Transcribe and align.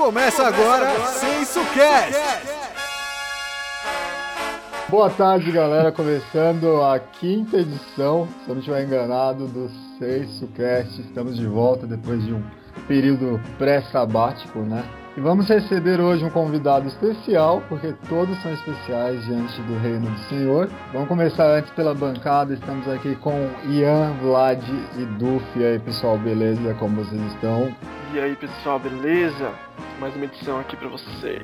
Começa 0.00 0.46
agora 0.46 0.98
SensoCast. 1.08 2.14
Boa 4.88 5.10
tarde, 5.10 5.52
galera. 5.52 5.92
Começando 5.92 6.82
a 6.82 6.98
quinta 6.98 7.58
edição, 7.58 8.26
se 8.42 8.48
eu 8.48 8.54
não 8.54 8.60
estiver 8.60 8.82
enganado, 8.82 9.46
do 9.46 9.70
SensoCast. 9.98 11.02
Estamos 11.02 11.36
de 11.36 11.46
volta 11.46 11.86
depois 11.86 12.24
de 12.24 12.32
um 12.32 12.42
período 12.88 13.38
pré-sabático, 13.58 14.60
né? 14.60 14.82
E 15.16 15.20
vamos 15.20 15.48
receber 15.48 16.00
hoje 16.00 16.24
um 16.24 16.30
convidado 16.30 16.86
especial, 16.86 17.60
porque 17.68 17.92
todos 18.08 18.40
são 18.42 18.52
especiais 18.52 19.24
diante 19.24 19.60
do 19.62 19.76
reino 19.78 20.08
do 20.08 20.18
Senhor. 20.28 20.70
Vamos 20.92 21.08
começar 21.08 21.46
antes 21.46 21.70
pela 21.72 21.92
bancada. 21.92 22.54
Estamos 22.54 22.88
aqui 22.88 23.16
com 23.16 23.50
Ian, 23.68 24.12
Vlad 24.22 24.62
e 24.96 25.04
Duf. 25.18 25.44
E 25.56 25.64
aí, 25.64 25.78
pessoal, 25.80 26.16
beleza? 26.16 26.74
Como 26.74 27.04
vocês 27.04 27.20
estão? 27.32 27.74
E 28.14 28.20
aí, 28.20 28.36
pessoal, 28.36 28.78
beleza? 28.78 29.50
Mais 29.98 30.14
uma 30.14 30.26
edição 30.26 30.60
aqui 30.60 30.76
pra 30.76 30.88
vocês. 30.88 31.42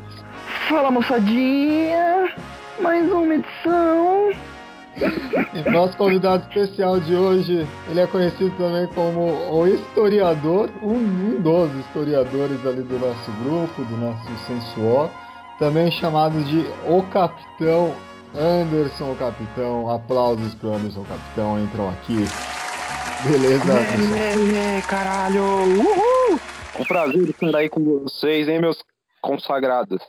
Fala, 0.69 0.91
moçadinha! 0.91 2.33
Mais 2.81 3.11
uma 3.11 3.35
edição! 3.35 4.56
E 5.55 5.71
nosso 5.71 5.97
convidado 5.97 6.47
especial 6.49 6.99
de 7.01 7.15
hoje, 7.15 7.67
ele 7.89 8.01
é 8.01 8.07
conhecido 8.07 8.51
também 8.57 8.87
como 8.89 9.21
o 9.53 9.67
historiador, 9.67 10.71
um, 10.83 11.41
dos 11.41 11.73
historiadores 11.87 12.65
ali 12.67 12.83
do 12.83 12.99
nosso 12.99 13.31
grupo, 13.43 13.85
do 13.85 13.97
nosso 13.97 14.27
Sensuó, 14.47 15.09
também 15.59 15.91
chamado 15.91 16.43
de 16.45 16.67
O 16.87 17.03
Capitão 17.11 17.95
Anderson, 18.35 19.13
o 19.13 19.17
Capitão. 19.17 19.91
Aplausos 19.91 20.55
pro 20.55 20.75
Anderson, 20.75 21.05
Capitão, 21.05 21.63
entram 21.63 21.89
aqui. 21.89 22.25
Beleza? 23.25 23.73
É, 23.73 24.79
é, 24.79 24.83
caralho! 24.83 25.43
Uhul! 25.43 26.41
É 26.79 26.83
um 26.83 26.85
prazer 26.85 27.31
estar 27.31 27.57
aí 27.57 27.69
com 27.69 27.83
vocês, 27.83 28.49
hein, 28.49 28.61
meus 28.61 28.83
consagrados. 29.23 30.01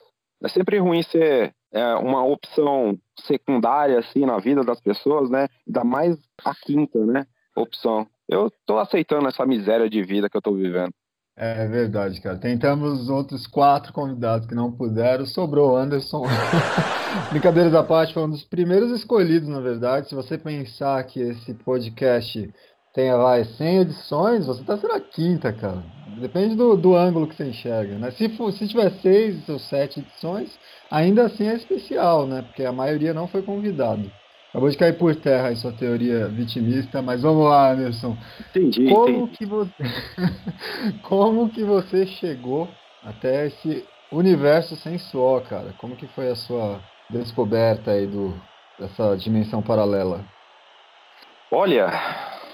É 0.43 0.49
sempre 0.49 0.77
ruim 0.77 1.01
ser 1.03 1.53
é, 1.71 1.95
uma 1.95 2.23
opção 2.25 2.97
secundária, 3.19 3.99
assim, 3.99 4.25
na 4.25 4.37
vida 4.37 4.63
das 4.63 4.79
pessoas, 4.79 5.29
né? 5.29 5.47
Ainda 5.67 5.83
mais 5.83 6.17
a 6.43 6.53
quinta, 6.55 6.99
né? 7.05 7.25
Opção. 7.55 8.07
Eu 8.27 8.51
tô 8.65 8.77
aceitando 8.77 9.27
essa 9.27 9.45
miséria 9.45 9.89
de 9.89 10.03
vida 10.03 10.29
que 10.29 10.37
eu 10.37 10.41
tô 10.41 10.53
vivendo. 10.53 10.93
É 11.39 11.67
verdade, 11.67 12.19
cara. 12.19 12.35
Tentamos 12.37 13.09
outros 13.09 13.45
quatro 13.45 13.93
convidados 13.93 14.47
que 14.47 14.55
não 14.55 14.71
puderam. 14.71 15.23
Sobrou 15.23 15.73
o 15.73 15.75
Anderson. 15.75 16.23
Brincadeiras 17.29 17.75
à 17.75 17.83
parte, 17.83 18.13
foi 18.13 18.23
um 18.23 18.29
dos 18.29 18.43
primeiros 18.43 18.91
escolhidos, 18.91 19.47
na 19.47 19.59
verdade. 19.59 20.09
Se 20.09 20.15
você 20.15 20.35
pensar 20.35 21.03
que 21.03 21.19
esse 21.19 21.53
podcast 21.53 22.51
tenha, 22.97 23.15
vai, 23.15 23.45
100 23.45 23.81
edições, 23.81 24.47
você 24.47 24.63
tá 24.63 24.75
sendo 24.75 24.93
a 24.93 24.99
quinta, 24.99 25.53
cara. 25.53 25.83
Depende 26.19 26.55
do, 26.55 26.75
do 26.75 26.95
ângulo 26.95 27.27
que 27.27 27.35
você 27.35 27.45
enxerga, 27.45 27.99
né? 27.99 28.09
Se, 28.09 28.27
for, 28.29 28.51
se 28.51 28.67
tiver 28.67 28.89
seis 29.01 29.47
ou 29.47 29.59
sete 29.59 29.99
edições, 29.99 30.49
ainda 30.89 31.27
assim 31.27 31.45
é 31.45 31.53
especial, 31.53 32.25
né? 32.25 32.41
Porque 32.41 32.63
a 32.63 32.73
maioria 32.73 33.13
não 33.13 33.27
foi 33.27 33.43
convidado. 33.43 34.11
Acabou 34.49 34.67
de 34.67 34.77
cair 34.77 34.97
por 34.97 35.15
terra 35.15 35.49
aí 35.49 35.55
sua 35.57 35.71
teoria 35.73 36.27
vitimista, 36.29 36.99
mas 37.03 37.21
vamos 37.21 37.45
lá, 37.45 37.71
Anderson. 37.73 38.17
Entendi, 38.49 38.91
Como 38.91 39.27
entendi. 39.27 39.37
que 39.37 39.45
você, 39.45 39.75
como 41.03 41.49
que 41.49 41.63
você 41.63 42.07
chegou 42.07 42.67
até 43.03 43.45
esse 43.45 43.85
universo 44.11 44.75
sensual, 44.75 45.43
cara? 45.43 45.71
Como 45.77 45.95
que 45.95 46.07
foi 46.15 46.29
a 46.31 46.35
sua 46.35 46.81
descoberta 47.11 47.91
aí 47.91 48.07
do 48.07 48.41
dessa 48.79 49.15
dimensão 49.17 49.61
paralela? 49.61 50.25
Olha, 51.51 51.91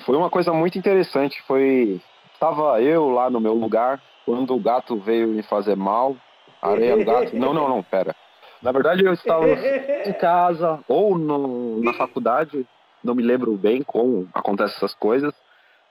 foi 0.05 0.15
uma 0.15 0.29
coisa 0.29 0.53
muito 0.53 0.77
interessante. 0.77 1.41
Foi. 1.43 2.01
Estava 2.33 2.81
eu 2.81 3.09
lá 3.09 3.29
no 3.29 3.39
meu 3.39 3.53
lugar, 3.53 4.01
quando 4.25 4.53
o 4.53 4.59
gato 4.59 4.97
veio 4.97 5.27
me 5.27 5.43
fazer 5.43 5.75
mal. 5.75 6.15
Areia 6.61 6.95
no 6.95 7.05
gato. 7.05 7.35
Não, 7.35 7.53
não, 7.53 7.67
não, 7.67 7.83
pera. 7.83 8.15
Na 8.61 8.71
verdade, 8.71 9.03
eu 9.03 9.11
estava 9.11 9.45
em 9.45 10.13
casa 10.13 10.79
ou 10.87 11.17
no, 11.17 11.81
na 11.83 11.93
faculdade, 11.93 12.65
não 13.03 13.13
me 13.13 13.21
lembro 13.21 13.57
bem 13.57 13.83
como 13.83 14.29
acontecem 14.33 14.77
essas 14.77 14.93
coisas, 14.93 15.33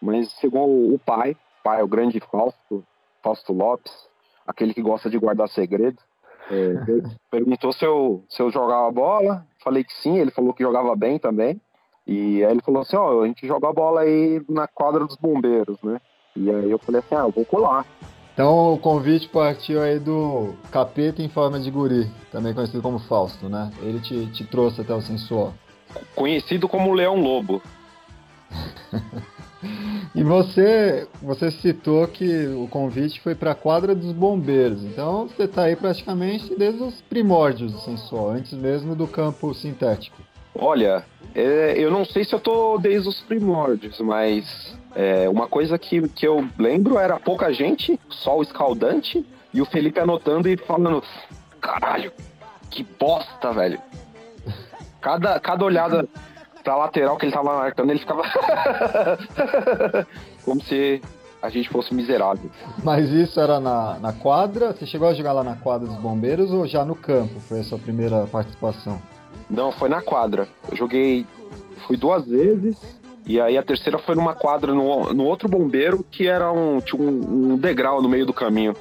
mas 0.01 0.31
chegou 0.41 0.95
o 0.95 0.99
pai, 0.99 1.37
pai, 1.63 1.83
o 1.83 1.87
grande 1.87 2.19
Fausto, 2.19 2.83
Fausto 3.23 3.53
Lopes, 3.53 3.93
aquele 4.47 4.73
que 4.73 4.81
gosta 4.81 5.11
de 5.11 5.19
guardar 5.19 5.51
segredo, 5.51 5.99
é, 6.51 6.73
perguntou 7.31 7.73
se 7.73 7.85
eu, 7.85 8.25
se 8.29 8.43
eu 8.43 8.51
jogava 8.51 8.91
bola, 8.91 9.47
falei 9.63 9.85
que 9.85 9.93
sim, 9.99 10.19
ele 10.19 10.31
falou 10.31 10.55
que 10.55 10.63
jogava 10.63 10.97
bem 10.97 11.19
também, 11.19 11.61
e 12.07 12.45
aí 12.45 12.51
ele 12.51 12.63
falou 12.63 12.83
assim, 12.83 12.97
ó, 12.97 13.23
a 13.23 13.27
gente 13.27 13.47
joga 13.47 13.69
a 13.69 13.73
bola 13.73 14.01
aí 14.03 14.43
na 14.49 14.67
quadra 14.67 15.05
dos 15.05 15.17
bombeiros, 15.17 15.77
né? 15.83 16.01
E 16.35 16.51
aí 16.51 16.71
eu 16.71 16.79
falei 16.79 17.01
assim, 17.01 17.15
ah, 17.15 17.27
eu 17.27 17.31
vou 17.31 17.45
colar. 17.45 17.87
Então 18.33 18.73
o 18.73 18.79
convite 18.79 19.29
partiu 19.29 19.83
aí 19.83 19.99
do 19.99 20.55
capeta 20.71 21.23
em 21.23 21.29
forma 21.29 21.61
de 21.61 21.71
guri, 21.71 22.11
também 22.31 22.55
conhecido 22.55 22.83
como 22.83 22.99
Fausto, 22.99 23.49
né? 23.49 23.71
Ele 23.83 24.01
te, 24.01 24.27
te 24.27 24.45
trouxe 24.45 24.81
até 24.81 24.95
o 24.95 25.03
sensual. 25.03 25.53
Conhecido 26.15 26.69
como 26.69 26.93
Leão 26.93 27.21
Lobo. 27.21 27.63
E 30.15 30.23
você, 30.23 31.09
você 31.23 31.51
citou 31.51 32.07
que 32.07 32.47
o 32.49 32.69
convite 32.69 33.21
foi 33.21 33.35
para 33.35 33.53
a 33.53 33.55
quadra 33.55 33.95
dos 33.95 34.13
bombeiros. 34.13 34.85
Então 34.85 35.29
você 35.29 35.45
está 35.45 35.63
aí 35.63 35.77
praticamente 35.77 36.55
desde 36.55 36.83
os 36.83 37.01
primórdios 37.01 37.73
do 37.73 37.79
sensual, 37.79 38.31
antes 38.31 38.53
mesmo 38.53 38.95
do 38.95 39.07
campo 39.07 39.55
sintético. 39.55 40.21
Olha, 40.55 41.05
é, 41.35 41.75
eu 41.77 41.91
não 41.91 42.05
sei 42.05 42.25
se 42.25 42.35
eu 42.35 42.41
tô 42.41 42.79
desde 42.79 43.09
os 43.09 43.21
primórdios, 43.21 44.01
mas 44.01 44.77
é, 44.95 45.29
uma 45.29 45.49
coisa 45.49 45.79
que, 45.79 46.09
que 46.09 46.27
eu 46.27 46.47
lembro 46.59 46.99
era 46.99 47.19
pouca 47.19 47.53
gente, 47.53 47.99
sol 48.09 48.43
escaldante, 48.43 49.25
e 49.53 49.61
o 49.61 49.67
Felipe 49.67 49.99
anotando 50.01 50.49
e 50.49 50.57
falando: 50.57 51.03
caralho, 51.61 52.13
que 52.71 52.83
bosta, 52.99 53.53
velho. 53.53 53.81
Cada, 55.01 55.41
cada 55.41 55.65
olhada 55.65 56.09
pra 56.63 56.77
lateral 56.77 57.17
que 57.17 57.27
ele 57.27 57.33
tava 57.33 57.57
marcando, 57.57 57.91
ele 57.91 57.99
ficava. 57.99 58.23
Como 60.45 60.63
se 60.63 61.03
a 61.43 61.49
gente 61.49 61.69
fosse 61.69 61.93
miserável. 61.93 62.51
Mas 62.85 63.11
isso 63.11 63.41
era 63.41 63.59
na, 63.59 63.99
na 63.99 64.13
quadra? 64.13 64.73
Você 64.73 64.87
chegou 64.87 65.09
a 65.09 65.15
jogar 65.15 65.33
lá 65.33 65.43
na 65.43 65.57
quadra 65.57 65.89
dos 65.89 65.97
bombeiros 65.97 66.53
ou 66.53 66.67
já 66.67 66.85
no 66.85 66.95
campo? 66.95 67.41
Foi 67.41 67.61
a 67.61 67.65
sua 67.65 67.79
primeira 67.79 68.27
participação? 68.27 69.03
Não, 69.53 69.71
foi 69.71 69.89
na 69.89 70.01
quadra. 70.01 70.49
Eu 70.71 70.77
joguei. 70.77 71.27
Fui 71.87 71.97
duas 71.97 72.27
vezes. 72.27 72.77
E 73.27 73.41
aí 73.41 73.57
a 73.57 73.63
terceira 73.63 73.99
foi 73.99 74.17
numa 74.17 74.35
quadra 74.35 74.73
no, 74.75 75.13
no 75.13 75.25
outro 75.25 75.49
bombeiro 75.49 76.05
que 76.11 76.27
era 76.27 76.51
um, 76.51 76.81
tinha 76.81 77.01
um, 77.01 77.53
um 77.53 77.57
degrau 77.57 78.03
no 78.03 78.09
meio 78.09 78.27
do 78.27 78.33
caminho. 78.33 78.75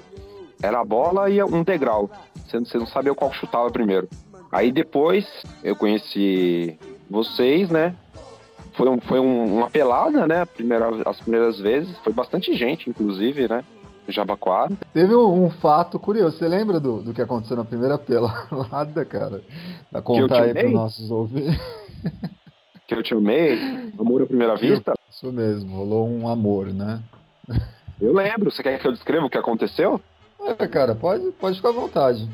Era 0.64 0.80
a 0.80 0.86
bola 0.86 1.30
e 1.30 1.44
um 1.44 1.62
degrau. 1.64 2.10
Você, 2.48 2.58
você 2.60 2.78
não 2.80 2.88
sabia 2.88 3.14
qual 3.14 3.32
chutava 3.34 3.70
primeiro. 3.70 4.08
Aí 4.52 4.72
depois 4.72 5.28
eu 5.64 5.76
conheci 5.76 6.78
vocês, 7.10 7.70
né? 7.70 7.96
Foi, 8.74 8.90
um, 8.90 9.00
foi 9.00 9.20
um- 9.20 9.58
uma 9.60 9.70
pelada, 9.70 10.26
né? 10.26 10.46
Primeira, 10.46 10.90
as 11.06 11.20
primeiras 11.20 11.60
vezes. 11.60 11.96
Foi 12.04 12.14
bastante 12.14 12.54
gente, 12.56 12.90
inclusive, 12.90 13.48
né? 13.48 13.64
Jabaquara. 14.12 14.72
Teve 14.94 15.16
um, 15.16 15.50
fato 15.50 16.00
curioso. 16.00 16.38
Você 16.38 16.48
lembra 16.48 16.80
do, 16.80 17.02
do 17.02 17.14
que 17.14 17.22
aconteceu 17.22 17.58
na 17.58 17.66
primeira 17.66 17.98
pelada, 17.98 19.06
cara? 19.06 19.42
Pra 19.90 20.02
contar 20.02 20.44
aí 20.44 20.54
para 20.54 20.70
nossos 20.70 21.10
ouvintes. 21.12 21.60
Que 22.88 22.96
eu 22.96 23.04
te 23.04 23.14
amei. 23.14 23.58
Amor 23.98 24.24
à 24.24 24.26
primeira 24.26 24.56
vista. 24.56 24.94
Isso 25.10 25.32
mesmo, 25.32 25.78
rolou 25.78 26.10
um 26.10 26.28
amor, 26.28 26.68
né? 26.74 27.02
Eu 28.02 28.14
lembro. 28.14 28.52
Você 28.52 28.62
quer 28.62 28.78
que 28.80 28.86
eu 28.86 28.92
descreva 28.92 29.26
o 29.26 29.30
que 29.30 29.38
aconteceu? 29.38 30.02
É, 30.42 30.68
cara, 30.68 30.94
pode, 30.96 31.32
pode 31.34 31.56
ficar 31.56 31.70
à 31.70 31.74
vontade. 31.74 32.28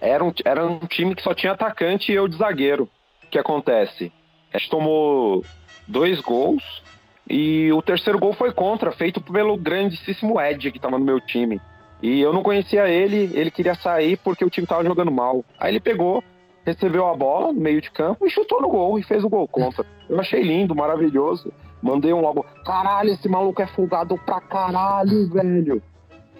Era 0.00 0.22
um, 0.24 0.32
era 0.44 0.66
um 0.66 0.80
time 0.80 1.14
que 1.14 1.22
só 1.22 1.32
tinha 1.32 1.52
atacante 1.52 2.10
e 2.10 2.14
eu 2.14 2.28
de 2.28 2.36
zagueiro. 2.36 2.90
O 3.24 3.30
que 3.30 3.38
acontece? 3.38 4.12
A 4.52 4.58
gente 4.58 4.68
tomou 4.68 5.44
dois 5.86 6.20
gols 6.20 6.81
e 7.28 7.72
o 7.72 7.80
terceiro 7.80 8.18
gol 8.18 8.32
foi 8.32 8.52
contra, 8.52 8.92
feito 8.92 9.20
pelo 9.20 9.56
grandíssimo 9.56 10.40
Ed, 10.40 10.70
que 10.70 10.78
tava 10.78 10.98
no 10.98 11.04
meu 11.04 11.20
time. 11.20 11.60
E 12.02 12.20
eu 12.20 12.32
não 12.32 12.42
conhecia 12.42 12.88
ele, 12.88 13.30
ele 13.32 13.50
queria 13.50 13.74
sair 13.74 14.16
porque 14.16 14.44
o 14.44 14.50
time 14.50 14.66
tava 14.66 14.84
jogando 14.84 15.10
mal. 15.10 15.44
Aí 15.58 15.72
ele 15.72 15.80
pegou, 15.80 16.22
recebeu 16.64 17.06
a 17.08 17.16
bola 17.16 17.52
no 17.52 17.60
meio 17.60 17.80
de 17.80 17.90
campo 17.90 18.26
e 18.26 18.30
chutou 18.30 18.60
no 18.60 18.68
gol 18.68 18.98
e 18.98 19.02
fez 19.02 19.22
o 19.22 19.28
gol 19.28 19.46
contra. 19.46 19.86
Eu 20.08 20.18
achei 20.18 20.42
lindo, 20.42 20.74
maravilhoso. 20.74 21.52
Mandei 21.80 22.12
um 22.12 22.20
logo, 22.20 22.44
caralho, 22.64 23.10
esse 23.10 23.28
maluco 23.28 23.62
é 23.62 23.66
folgado 23.66 24.16
pra 24.18 24.40
caralho, 24.40 25.28
velho. 25.30 25.82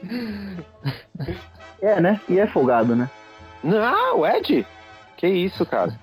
É, 1.81 2.01
né? 2.01 2.21
E 2.29 2.39
é 2.39 2.47
folgado, 2.47 2.95
né? 2.95 3.11
Não, 3.63 4.25
Ed? 4.25 4.65
Que 5.17 5.27
isso, 5.27 5.67
cara? 5.67 5.99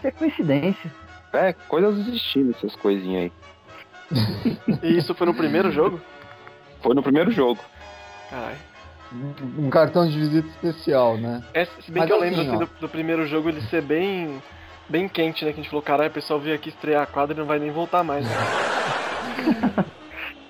Que 0.00 0.08
é 0.08 0.10
coincidência. 0.10 0.92
É, 1.32 1.52
coisas 1.52 1.94
do 1.94 2.10
destino, 2.10 2.50
essas 2.50 2.74
coisinhas 2.74 3.22
aí. 3.22 3.32
E 4.82 4.96
isso 4.98 5.14
foi 5.14 5.26
no 5.26 5.34
primeiro 5.34 5.70
jogo? 5.70 6.00
Foi 6.82 6.94
no 6.94 7.02
primeiro 7.02 7.30
jogo. 7.30 7.60
Caralho. 8.28 8.56
Um 9.58 9.68
cartão 9.70 10.08
de 10.08 10.18
visita 10.18 10.48
especial, 10.48 11.16
né? 11.16 11.42
É, 11.52 11.64
se 11.64 11.90
bem 11.90 12.00
Mas 12.02 12.06
que 12.06 12.12
eu 12.12 12.16
assim, 12.18 12.24
lembro 12.26 12.40
assim, 12.42 12.54
ó. 12.54 12.58
do, 12.58 12.70
do 12.80 12.88
primeiro 12.88 13.26
jogo 13.26 13.48
ele 13.48 13.60
ser 13.62 13.82
bem. 13.82 14.40
bem 14.88 15.08
quente, 15.08 15.44
né? 15.44 15.52
Que 15.52 15.58
a 15.60 15.62
gente 15.62 15.70
falou, 15.70 15.82
caralho, 15.82 16.10
o 16.10 16.12
pessoal 16.14 16.38
veio 16.38 16.54
aqui 16.54 16.68
estrear 16.68 17.02
a 17.02 17.06
quadra 17.06 17.34
e 17.34 17.38
não 17.38 17.46
vai 17.46 17.58
nem 17.58 17.70
voltar 17.70 18.04
mais. 18.04 18.24
Né? 18.24 18.30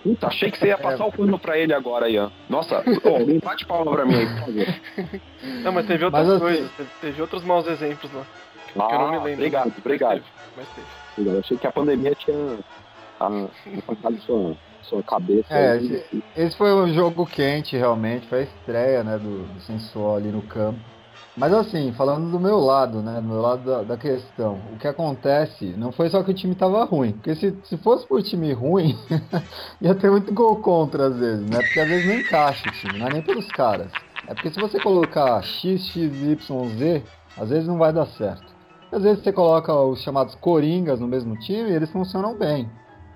Puta, 0.02 0.28
achei 0.28 0.50
que 0.50 0.58
você 0.58 0.68
ia 0.68 0.78
passar 0.78 1.04
o 1.04 1.12
pano 1.12 1.38
pra 1.38 1.58
ele 1.58 1.74
agora, 1.74 2.08
Ian. 2.08 2.32
Nossa, 2.48 2.82
alguém 3.04 3.38
bate 3.38 3.66
palma 3.66 3.92
pra 3.92 4.06
mim 4.06 4.14
aí, 4.14 4.26
por 4.26 4.38
favor. 4.40 5.20
Não, 5.62 5.72
mas 5.72 5.86
teve 5.86 6.04
outras 6.06 6.26
Mas 6.26 6.36
assim- 6.36 6.44
coisas, 6.44 6.70
teve, 6.72 6.88
teve 7.02 7.20
outros 7.22 7.44
maus 7.44 7.66
exemplos 7.66 8.10
lá. 8.12 8.22
que 8.72 8.78
eu 8.94 8.98
não 8.98 9.10
me 9.10 9.16
Ah, 9.16 9.22
lembro. 9.22 9.32
obrigado, 9.34 9.66
Mas 9.68 9.78
obrigado. 9.78 10.12
teve, 10.14 10.26
Mas 10.56 10.68
teve. 10.68 11.28
Eu 11.28 11.38
achei 11.38 11.56
que 11.58 11.66
a 11.66 11.72
pandemia 11.72 12.14
tinha 12.14 12.58
arrancado 13.20 14.18
sua, 14.22 14.56
sua 14.82 15.02
cabeça. 15.02 15.46
É, 15.52 15.76
esse, 15.76 16.24
esse 16.36 16.56
foi 16.56 16.72
um 16.72 16.92
jogo 16.92 17.26
quente, 17.26 17.76
realmente. 17.76 18.26
Foi 18.26 18.40
a 18.40 18.42
estreia, 18.42 19.04
né, 19.04 19.18
do, 19.18 19.44
do 19.44 19.60
Sensual 19.60 20.16
ali 20.16 20.30
no 20.30 20.42
campo. 20.42 20.80
Mas 21.36 21.52
assim, 21.54 21.92
falando 21.92 22.30
do 22.30 22.40
meu 22.40 22.58
lado, 22.58 23.00
né, 23.00 23.20
do 23.20 23.28
meu 23.28 23.40
lado 23.40 23.64
da, 23.64 23.82
da 23.82 23.96
questão, 23.96 24.60
o 24.72 24.78
que 24.78 24.86
acontece 24.86 25.66
não 25.76 25.92
foi 25.92 26.10
só 26.10 26.22
que 26.22 26.32
o 26.32 26.34
time 26.34 26.54
tava 26.54 26.84
ruim. 26.84 27.12
Porque 27.12 27.34
se, 27.34 27.56
se 27.64 27.76
fosse 27.78 28.06
por 28.06 28.22
time 28.22 28.52
ruim, 28.52 28.98
ia 29.80 29.94
ter 29.94 30.10
muito 30.10 30.34
gol 30.34 30.56
contra 30.56 31.06
às 31.06 31.16
vezes, 31.16 31.48
né? 31.48 31.58
Porque 31.62 31.80
às 31.80 31.88
vezes 31.88 32.06
não 32.06 32.14
encaixa 32.14 32.68
o 32.68 32.72
time, 32.72 32.98
não 32.98 33.06
é 33.06 33.12
nem 33.12 33.22
pelos 33.22 33.46
caras. 33.48 33.90
É 34.26 34.34
porque 34.34 34.50
se 34.50 34.60
você 34.60 34.78
colocar 34.80 35.42
X, 35.42 35.86
X, 35.86 35.96
Y, 35.96 36.68
Z, 36.76 37.02
às 37.38 37.48
vezes 37.48 37.66
não 37.66 37.78
vai 37.78 37.92
dar 37.92 38.06
certo. 38.06 38.46
Às 38.92 39.02
vezes 39.02 39.22
você 39.22 39.32
coloca 39.32 39.72
os 39.72 40.02
chamados 40.02 40.34
coringas 40.34 40.98
no 40.98 41.06
mesmo 41.06 41.38
time 41.38 41.70
e 41.70 41.74
eles 41.74 41.90
funcionam 41.90 42.36
bem. 42.36 42.68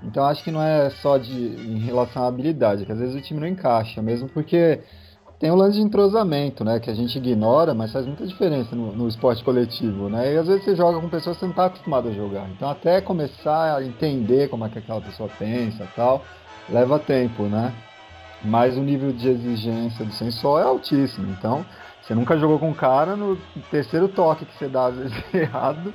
Então 0.02 0.25
acho 0.25 0.43
que 0.44 0.50
não 0.50 0.62
é 0.62 0.91
só 0.91 1.17
de 1.17 1.32
em 1.32 1.79
relação 1.79 2.25
à 2.25 2.26
habilidade, 2.26 2.85
que 2.85 2.93
às 2.93 2.99
vezes 2.99 3.14
o 3.14 3.20
time 3.20 3.41
não 3.41 3.46
encaixa, 3.46 4.02
mesmo 4.02 4.29
porque 4.29 4.81
tem 5.38 5.50
o 5.50 5.55
lance 5.55 5.76
de 5.76 5.82
entrosamento, 5.82 6.64
né? 6.64 6.79
Que 6.79 6.91
a 6.91 6.94
gente 6.94 7.19
ignora, 7.19 7.75
mas 7.75 7.93
faz 7.93 8.06
muita 8.06 8.26
diferença 8.26 8.75
no, 8.75 8.93
no 8.93 9.08
esporte 9.08 9.43
coletivo, 9.43 10.08
né? 10.08 10.35
E 10.35 10.38
às 10.38 10.46
vezes 10.46 10.64
você 10.64 10.76
joga 10.76 11.00
com 11.00 11.08
pessoas 11.08 11.37
que 11.37 11.41
você 11.41 11.46
não 11.46 11.52
está 11.52 11.67
acostumado 11.67 12.08
a 12.08 12.12
jogar. 12.12 12.49
Então 12.50 12.69
até 12.69 13.00
começar 13.00 13.76
a 13.76 13.85
entender 13.85 14.49
como 14.49 14.64
é 14.64 14.69
que 14.69 14.79
aquela 14.79 15.00
pessoa 15.00 15.29
pensa 15.38 15.87
tal, 15.96 16.23
leva 16.69 16.99
tempo, 16.99 17.44
né? 17.44 17.73
Mas 18.43 18.76
o 18.76 18.81
nível 18.81 19.12
de 19.12 19.29
exigência 19.29 20.05
do 20.05 20.12
sensor 20.12 20.61
é 20.61 20.64
altíssimo. 20.64 21.31
Então, 21.31 21.64
você 22.02 22.14
nunca 22.14 22.37
jogou 22.37 22.58
com 22.58 22.69
um 22.69 22.75
cara, 22.75 23.17
no 23.17 23.37
terceiro 23.70 24.08
toque 24.08 24.44
que 24.44 24.58
você 24.58 24.69
dá 24.69 24.87
às 24.87 24.96
vezes 24.96 25.25
errado, 25.32 25.93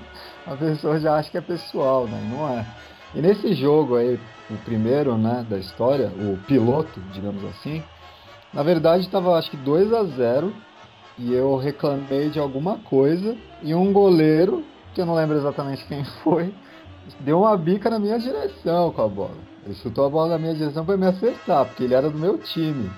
a 0.47 0.55
pessoa 0.55 0.99
já 0.99 1.15
acha 1.15 1.29
que 1.29 1.37
é 1.37 1.41
pessoal, 1.41 2.05
né? 2.07 2.19
Não 2.31 2.49
é. 2.49 2.65
E 3.13 3.21
nesse 3.21 3.53
jogo 3.53 3.95
aí, 3.95 4.19
o 4.49 4.57
primeiro, 4.57 5.17
né, 5.17 5.45
da 5.49 5.57
história, 5.57 6.07
o 6.07 6.37
piloto, 6.45 6.99
digamos 7.11 7.43
assim, 7.45 7.83
na 8.53 8.63
verdade 8.63 9.03
estava 9.03 9.37
acho 9.37 9.49
que 9.49 9.57
2 9.57 9.91
a 9.93 10.03
0 10.03 10.53
e 11.17 11.33
eu 11.33 11.57
reclamei 11.57 12.29
de 12.29 12.39
alguma 12.39 12.77
coisa 12.77 13.35
e 13.61 13.73
um 13.73 13.91
goleiro, 13.91 14.63
que 14.93 15.01
eu 15.01 15.05
não 15.05 15.15
lembro 15.15 15.37
exatamente 15.37 15.85
quem 15.85 16.03
foi, 16.23 16.53
deu 17.19 17.39
uma 17.39 17.57
bica 17.57 17.89
na 17.89 17.99
minha 17.99 18.19
direção 18.19 18.91
com 18.91 19.01
a 19.01 19.07
bola. 19.07 19.49
Ele 19.65 19.75
chutou 19.75 20.05
a 20.05 20.09
bola 20.09 20.29
na 20.29 20.39
minha 20.39 20.53
direção 20.53 20.85
para 20.85 20.97
me 20.97 21.05
acertar, 21.05 21.65
porque 21.65 21.83
ele 21.83 21.93
era 21.93 22.09
do 22.09 22.17
meu 22.17 22.37
time. 22.37 22.89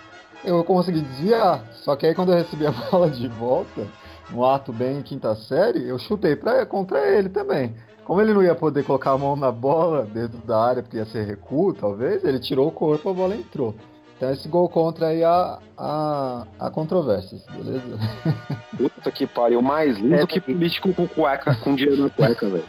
Eu 0.44 0.64
consegui 0.64 1.02
desviar, 1.02 1.66
só 1.84 1.96
que 1.96 2.06
aí 2.06 2.14
quando 2.14 2.32
eu 2.32 2.38
recebi 2.38 2.66
a 2.68 2.72
bola 2.92 3.10
de 3.10 3.28
volta, 3.28 3.88
no 4.30 4.46
ato 4.46 4.72
bem 4.72 5.02
quinta 5.02 5.36
série, 5.36 5.88
eu 5.88 5.98
chutei 5.98 6.36
pra, 6.36 6.66
contra 6.66 7.00
ele 7.08 7.30
também. 7.30 7.76
Como 8.06 8.20
ele 8.22 8.34
não 8.34 8.44
ia 8.44 8.56
poder 8.56 8.84
colocar 8.84 9.12
a 9.12 9.18
mão 9.18 9.36
na 9.36 9.52
bola 9.52 10.04
dentro 10.12 10.38
da 10.40 10.60
área, 10.60 10.82
porque 10.82 10.98
ia 10.98 11.06
ser 11.06 11.26
recuo, 11.26 11.74
talvez, 11.74 12.24
ele 12.24 12.40
tirou 12.40 12.68
o 12.68 12.72
corpo, 12.72 13.10
a 13.10 13.14
bola 13.14 13.36
entrou. 13.36 13.76
Então 14.18 14.32
esse 14.32 14.48
gol 14.48 14.70
contra 14.70 15.08
aí 15.08 15.24
há, 15.24 15.58
há, 15.78 16.46
há 16.60 16.70
controvérsias, 16.70 17.44
beleza? 17.52 17.98
Puta 18.78 19.12
que 19.12 19.26
pariu, 19.26 19.62
mais 19.62 19.98
lindo 19.98 20.16
É, 20.16 20.28
que 20.28 20.40
político 20.40 20.94
com 20.94 21.08
cueca, 21.08 21.56
com 21.56 21.74
dinheiro 21.76 22.04
na 22.04 22.10
cueca, 22.10 22.48
velho. 22.48 22.66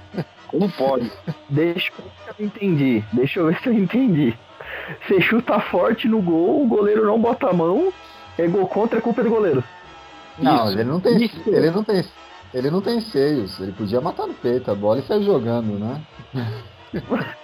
Como 0.49 0.71
pode? 0.73 1.11
Deixa 1.51 1.91
eu 1.93 2.05
ver 2.05 2.35
se 2.35 2.43
eu 2.43 2.47
entendi. 2.47 3.05
Deixa 3.13 3.41
eu 3.41 3.47
ver 3.47 3.59
se 3.61 3.69
eu 3.69 3.73
entendi. 3.75 4.35
Você 5.07 5.21
chuta 5.21 5.61
forte 5.61 6.09
no 6.09 6.23
gol, 6.23 6.63
o 6.63 6.67
goleiro 6.67 7.05
não 7.07 7.21
bota 7.21 7.49
a 7.49 7.53
mão, 7.53 7.93
é 8.39 8.47
gol 8.47 8.67
contra, 8.67 8.99
é 8.99 9.03
culpa 9.03 9.23
do 9.23 9.31
goleiro. 9.31 9.63
Não, 10.39 10.69
Isso, 10.69 10.79
ele 10.79 10.85
não 10.85 11.01
tem. 11.01 11.23
isso. 11.23 11.43
Ele 11.47 11.71
não 11.71 11.85
tem. 11.85 12.03
Ele 12.53 12.71
não 12.71 12.81
tem 12.81 13.01
seios, 13.01 13.59
ele 13.61 13.73
podia 13.73 14.01
matar 14.01 14.27
no 14.27 14.35
peito 14.35 14.71
a 14.71 14.75
bola 14.75 14.99
e 14.99 15.03
sair 15.03 15.23
jogando, 15.23 15.79
né? 15.79 16.01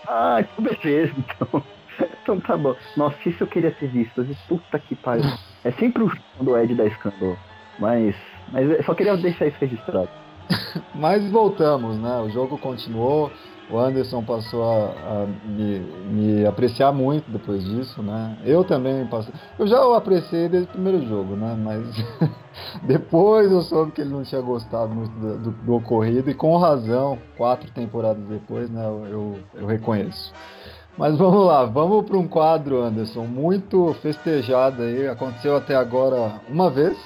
Ah, 0.06 0.40
então 0.40 0.64
beleza, 0.64 1.12
então. 1.16 1.62
Então 2.22 2.38
tá 2.40 2.56
bom. 2.56 2.76
Nossa, 2.96 3.16
isso 3.26 3.42
eu 3.42 3.46
queria 3.46 3.70
ter 3.72 3.88
visto. 3.88 4.24
Puta 4.46 4.78
que 4.78 4.94
pariu. 4.94 5.24
É 5.64 5.72
sempre 5.72 6.04
o 6.04 6.12
do 6.40 6.56
Ed 6.56 6.74
da 6.74 6.84
escândalo. 6.86 7.36
Mas, 7.78 8.14
mas 8.52 8.70
eu 8.70 8.84
só 8.84 8.94
queria 8.94 9.16
deixar 9.16 9.46
isso 9.46 9.56
registrado. 9.58 10.10
Mas 10.94 11.28
voltamos, 11.30 11.96
né? 11.98 12.18
O 12.20 12.28
jogo 12.30 12.58
continuou. 12.58 13.32
O 13.70 13.78
Anderson 13.78 14.22
passou 14.24 14.62
a, 14.64 14.86
a 15.22 15.26
me, 15.44 15.78
me 16.10 16.46
apreciar 16.46 16.90
muito 16.90 17.30
depois 17.30 17.62
disso, 17.62 18.02
né? 18.02 18.36
Eu 18.44 18.64
também 18.64 19.06
passei. 19.06 19.32
Eu 19.58 19.66
já 19.66 19.86
o 19.86 19.92
apreciei 19.94 20.48
desde 20.48 20.68
o 20.70 20.72
primeiro 20.72 21.06
jogo, 21.06 21.36
né? 21.36 21.54
Mas 21.62 21.82
depois 22.82 23.50
eu 23.52 23.60
soube 23.62 23.92
que 23.92 24.00
ele 24.00 24.10
não 24.10 24.22
tinha 24.22 24.40
gostado 24.40 24.94
muito 24.94 25.12
do, 25.18 25.38
do- 25.38 25.50
do 25.50 25.74
ocorrido 25.74 26.30
e 26.30 26.34
com 26.34 26.56
razão, 26.56 27.18
quatro 27.36 27.70
temporadas 27.72 28.22
depois, 28.24 28.70
né? 28.70 28.84
Eu, 28.86 29.38
eu, 29.60 29.66
reconheço. 29.66 30.32
Mas 30.96 31.16
vamos 31.16 31.46
lá, 31.46 31.64
vamos 31.64 32.04
para 32.06 32.16
um 32.18 32.26
quadro, 32.26 32.82
Anderson, 32.82 33.24
muito 33.24 33.94
festejado 34.00 34.82
aí. 34.82 35.06
Aconteceu 35.08 35.56
até 35.56 35.76
agora 35.76 36.40
uma 36.48 36.70
vez, 36.70 36.96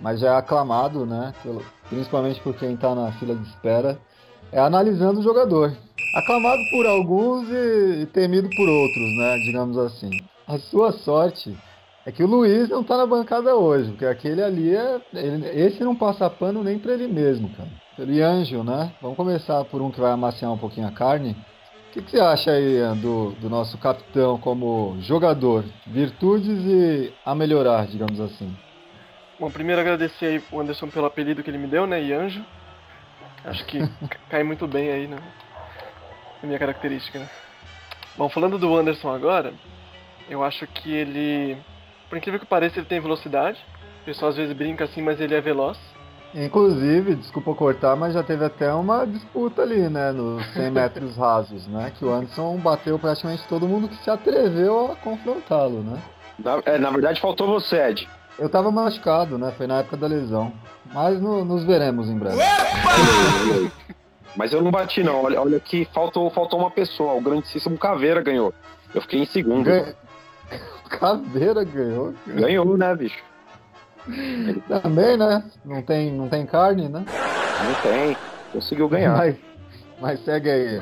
mas 0.00 0.20
já 0.20 0.34
é 0.34 0.36
aclamado, 0.36 1.04
né? 1.06 1.32
pelo- 1.42 1.62
principalmente 1.88 2.40
por 2.42 2.54
quem 2.54 2.74
está 2.74 2.94
na 2.94 3.10
fila 3.12 3.34
de 3.34 3.42
espera. 3.48 3.98
É 4.52 4.58
analisando 4.58 5.20
o 5.20 5.22
jogador. 5.22 5.76
Aclamado 6.14 6.62
por 6.70 6.86
alguns 6.86 7.48
e, 7.48 8.02
e 8.02 8.06
temido 8.06 8.48
por 8.56 8.68
outros, 8.68 9.16
né? 9.16 9.38
Digamos 9.44 9.78
assim. 9.78 10.10
A 10.46 10.58
sua 10.58 10.90
sorte 10.92 11.56
é 12.04 12.10
que 12.10 12.24
o 12.24 12.26
Luiz 12.26 12.68
não 12.68 12.82
tá 12.82 12.96
na 12.96 13.06
bancada 13.06 13.54
hoje, 13.54 13.90
porque 13.90 14.06
aquele 14.06 14.42
ali 14.42 14.74
é. 14.74 15.00
ele- 15.14 15.46
esse 15.48 15.84
não 15.84 15.94
passa 15.94 16.28
pano 16.28 16.64
nem 16.64 16.78
para 16.78 16.94
ele 16.94 17.06
mesmo, 17.06 17.48
cara. 17.50 17.68
Pelo 17.96 18.12
Ianjo, 18.12 18.64
né? 18.64 18.90
Vamos 19.00 19.16
começar 19.16 19.64
por 19.64 19.80
um 19.80 19.90
que 19.90 20.00
vai 20.00 20.10
amaciar 20.10 20.52
um 20.52 20.58
pouquinho 20.58 20.88
a 20.88 20.92
carne. 20.92 21.36
O 21.88 21.92
que, 21.92 22.02
que 22.02 22.10
você 22.12 22.20
acha 22.20 22.52
aí, 22.52 22.78
do, 23.00 23.32
do 23.32 23.50
nosso 23.50 23.76
capitão 23.78 24.38
como 24.38 24.96
jogador? 25.00 25.64
Virtudes 25.86 26.58
e 26.64 27.12
a 27.24 27.34
melhorar, 27.34 27.86
digamos 27.86 28.20
assim. 28.20 28.52
Bom, 29.38 29.50
primeiro 29.50 29.80
agradecer 29.80 30.26
aí 30.26 30.42
o 30.52 30.60
Anderson 30.60 30.88
pelo 30.88 31.06
apelido 31.06 31.42
que 31.42 31.50
ele 31.50 31.58
me 31.58 31.66
deu, 31.66 31.86
né? 31.86 32.02
Ianjo. 32.02 32.44
Acho 33.44 33.64
que 33.64 33.78
ca- 33.80 34.18
cai 34.28 34.42
muito 34.42 34.66
bem 34.66 34.90
aí 34.90 35.06
na, 35.08 35.16
na 35.16 35.22
minha 36.46 36.58
característica, 36.58 37.18
né? 37.18 37.28
Bom, 38.16 38.28
falando 38.28 38.58
do 38.58 38.76
Anderson 38.76 39.10
agora, 39.14 39.54
eu 40.28 40.42
acho 40.44 40.66
que 40.66 40.92
ele, 40.92 41.56
por 42.08 42.18
incrível 42.18 42.38
que 42.40 42.46
pareça, 42.46 42.78
ele 42.78 42.86
tem 42.86 43.00
velocidade. 43.00 43.58
O 44.02 44.04
pessoal 44.04 44.30
às 44.30 44.36
vezes 44.36 44.54
brinca 44.56 44.84
assim, 44.84 45.00
mas 45.02 45.20
ele 45.20 45.34
é 45.34 45.40
veloz. 45.40 45.78
Inclusive, 46.34 47.16
desculpa 47.16 47.54
cortar, 47.54 47.96
mas 47.96 48.14
já 48.14 48.22
teve 48.22 48.44
até 48.44 48.72
uma 48.72 49.04
disputa 49.04 49.62
ali, 49.62 49.88
né? 49.88 50.12
Nos 50.12 50.46
100 50.52 50.70
metros 50.70 51.16
rasos, 51.16 51.66
né? 51.66 51.92
Que 51.98 52.04
o 52.04 52.12
Anderson 52.12 52.56
bateu 52.58 52.98
praticamente 52.98 53.46
todo 53.48 53.66
mundo 53.66 53.88
que 53.88 53.96
se 53.96 54.10
atreveu 54.10 54.92
a 54.92 54.96
confrontá-lo, 54.96 55.82
né? 55.82 56.00
Na, 56.38 56.60
é, 56.64 56.78
na 56.78 56.90
verdade, 56.90 57.20
faltou 57.20 57.48
você, 57.48 57.76
Ed. 57.88 58.08
Eu 58.38 58.48
tava 58.48 58.70
machucado, 58.70 59.36
né? 59.38 59.52
Foi 59.56 59.66
na 59.66 59.78
época 59.80 59.96
da 59.96 60.06
lesão. 60.06 60.52
Mas 60.92 61.20
no- 61.20 61.44
nos 61.44 61.64
veremos 61.64 62.08
em 62.08 62.18
breve. 62.18 62.38
Mas 64.36 64.52
eu 64.52 64.62
não 64.62 64.70
bati, 64.70 65.02
não. 65.02 65.24
Olha, 65.24 65.40
olha 65.40 65.60
que 65.60 65.84
faltou, 65.92 66.30
faltou 66.30 66.58
uma 66.60 66.70
pessoa. 66.70 67.14
O 67.14 67.20
grandíssimo 67.20 67.76
Caveira 67.76 68.22
ganhou. 68.22 68.54
Eu 68.94 69.00
fiquei 69.02 69.20
em 69.20 69.26
segundo. 69.26 69.64
Ganha- 69.64 69.94
Caveira 70.88 71.64
ganhou. 71.64 72.14
Ganhou, 72.26 72.76
né, 72.76 72.94
bicho? 72.96 73.22
Também, 74.68 75.16
né? 75.16 75.44
Não 75.64 75.82
tem, 75.82 76.10
não 76.12 76.28
tem 76.28 76.46
carne, 76.46 76.88
né? 76.88 77.04
Não 77.04 77.74
tem. 77.82 78.16
Conseguiu 78.52 78.88
ganhar. 78.88 79.16
Mas, 79.16 79.36
mas 80.00 80.24
segue 80.24 80.50
aí. 80.50 80.80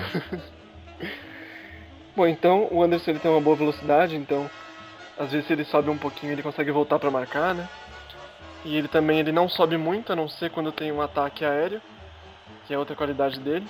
Bom, 2.17 2.27
então 2.27 2.69
o 2.71 2.83
Anderson 2.83 3.11
ele 3.13 3.19
tem 3.21 3.31
uma 3.31 3.41
boa 3.41 3.57
velocidade, 3.57 4.17
então 4.17 4.49
às 5.19 5.33
vezes 5.33 5.47
se 5.47 5.53
ele 5.53 5.65
sobe 5.65 5.91
um 5.91 5.99
pouquinho 5.99 6.33
ele 6.33 6.43
consegue 6.43 6.71
voltar 6.71 6.99
pra 6.99 7.11
marcar, 7.11 7.55
né? 7.55 7.69
E 8.65 8.77
ele 8.77 8.89
também 8.89 9.19
ele 9.19 9.33
não 9.33 9.49
sobe 9.49 9.77
muito, 9.77 10.13
a 10.13 10.17
não 10.17 10.29
ser 10.29 10.51
quando 10.51 10.73
tem 10.73 10.93
um 10.93 11.01
ataque 11.01 11.45
aéreo, 11.45 11.81
que 12.67 12.75
é 12.75 12.79
outra 12.79 12.95
qualidade 12.95 13.41
dele. 13.41 13.67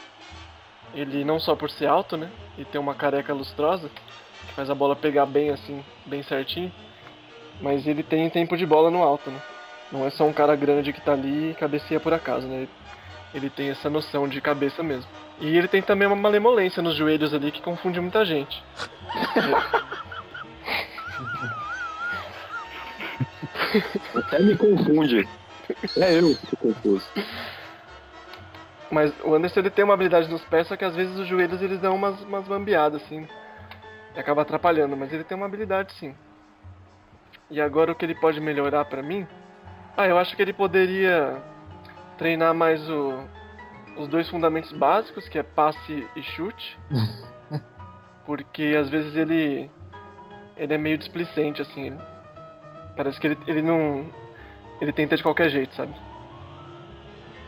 Ele 0.95 1.25
não 1.25 1.38
só 1.38 1.55
por 1.55 1.71
ser 1.71 1.87
alto, 1.87 2.17
né? 2.17 2.31
E 2.57 2.64
tem 2.64 2.81
uma 2.81 2.95
careca 2.95 3.33
lustrosa, 3.35 3.88
que 4.47 4.55
faz 4.55 4.71
a 4.71 4.75
bola 4.75 4.97
pegar 4.97 5.26
bem 5.26 5.50
assim, 5.50 5.85
bem 6.07 6.23
certinho. 6.23 6.73
Mas 7.61 7.87
ele 7.87 8.02
tem 8.02 8.28
tempo 8.31 8.57
de 8.57 8.64
bola 8.64 8.90
no 8.90 9.02
alto, 9.02 9.31
né? 9.31 9.40
Não 9.93 10.07
é 10.07 10.11
só 10.11 10.25
um 10.25 10.33
cara 10.33 10.55
grande 10.57 10.93
que 10.93 11.00
tá 11.00 11.12
ali 11.12 11.50
e 11.50 11.55
cabeceia 11.55 12.00
por 12.00 12.12
acaso, 12.12 12.47
né? 12.47 12.67
Ele 13.35 13.50
tem 13.50 13.69
essa 13.69 13.90
noção 13.90 14.26
de 14.26 14.40
cabeça 14.40 14.83
mesmo. 14.83 15.11
E 15.40 15.57
ele 15.57 15.69
tem 15.69 15.83
também 15.83 16.07
uma 16.07 16.17
malemolência 16.17 16.83
nos 16.83 16.97
joelhos 16.97 17.33
ali 17.35 17.52
que 17.52 17.61
confunde 17.61 18.00
muita 18.00 18.25
gente. 18.25 18.62
Até 24.14 24.38
me 24.40 24.56
confunde. 24.56 25.28
É 25.96 26.18
eu 26.18 26.34
que 26.34 26.46
tô 26.46 26.56
confuso. 26.56 27.06
Mas 28.90 29.12
o 29.22 29.34
Anderson 29.34 29.60
ele 29.60 29.70
tem 29.70 29.84
uma 29.84 29.94
habilidade 29.94 30.30
nos 30.30 30.42
pés, 30.44 30.66
só 30.66 30.76
que 30.76 30.84
às 30.84 30.94
vezes 30.94 31.18
os 31.18 31.26
joelhos 31.26 31.60
eles 31.60 31.78
dão 31.80 31.94
umas, 31.94 32.20
umas 32.22 32.46
bambeadas, 32.48 33.02
assim. 33.02 33.28
E 34.16 34.18
acaba 34.18 34.42
atrapalhando, 34.42 34.96
mas 34.96 35.12
ele 35.12 35.25
tem 35.25 35.37
uma 35.37 35.46
habilidade 35.46 35.92
sim. 35.94 36.14
E 37.50 37.60
agora 37.60 37.92
o 37.92 37.94
que 37.94 38.04
ele 38.04 38.14
pode 38.14 38.40
melhorar 38.40 38.84
pra 38.87 39.02
mim? 39.02 39.26
Ah, 39.96 40.06
eu 40.06 40.18
acho 40.18 40.34
que 40.34 40.42
ele 40.42 40.52
poderia 40.52 41.42
treinar 42.16 42.54
mais 42.54 42.88
o, 42.88 43.25
os 43.98 44.08
dois 44.08 44.28
fundamentos 44.28 44.72
básicos, 44.72 45.28
que 45.28 45.38
é 45.38 45.42
passe 45.42 46.06
e 46.16 46.22
chute. 46.22 46.78
porque 48.25 48.76
às 48.78 48.90
vezes 48.90 49.16
ele 49.16 49.70
ele 50.58 50.74
é 50.74 50.78
meio 50.78 50.98
displicente 50.98 51.62
assim. 51.62 51.86
Ele, 51.86 51.98
parece 52.96 53.20
que 53.20 53.28
ele, 53.28 53.38
ele 53.46 53.62
não 53.62 54.06
ele 54.80 54.92
tenta 54.92 55.16
de 55.16 55.22
qualquer 55.22 55.50
jeito, 55.50 55.74
sabe? 55.74 55.92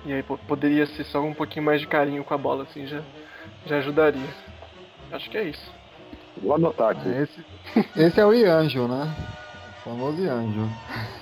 E 0.06 0.12
aí 0.12 0.22
poderia 0.22 0.86
ser 0.86 1.04
só 1.04 1.20
um 1.20 1.34
pouquinho 1.34 1.64
mais 1.64 1.80
de 1.80 1.86
carinho 1.86 2.24
com 2.24 2.32
a 2.32 2.38
bola 2.38 2.62
assim, 2.64 2.86
já 2.86 3.02
já 3.66 3.78
ajudaria. 3.78 4.28
Acho 5.12 5.28
que 5.28 5.36
é 5.36 5.44
isso. 5.44 5.72
Vou 6.42 6.54
anotar 6.54 6.90
aqui. 6.90 7.08
Esse, 7.08 7.44
esse 7.96 8.20
é 8.20 8.24
o 8.24 8.32
Ianjo, 8.32 8.88
né? 8.88 9.14
O 9.78 9.90
famoso 9.90 10.22
Ianjo. 10.22 10.68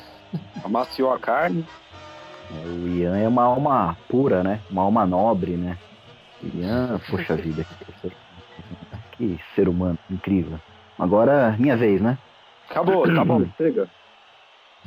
Amaciou 0.63 1.13
a 1.13 1.19
carne. 1.19 1.67
É, 2.51 2.67
o 2.67 2.89
Ian 2.89 3.17
é 3.17 3.27
uma 3.27 3.45
alma 3.45 3.97
pura, 4.09 4.43
né? 4.43 4.61
Uma 4.71 4.83
alma 4.83 5.07
nobre, 5.07 5.57
né? 5.57 5.77
Ian, 6.55 7.01
poxa 7.11 7.35
vida, 7.35 7.65
que, 7.65 8.13
que 9.17 9.41
ser 9.55 9.69
humano 9.69 9.99
incrível. 10.11 10.59
Agora, 10.99 11.55
minha 11.59 11.77
vez, 11.77 12.01
né? 12.01 12.19
Acabou, 12.69 13.05
tá 13.15 13.25
bom, 13.25 13.47
chega. 13.57 13.89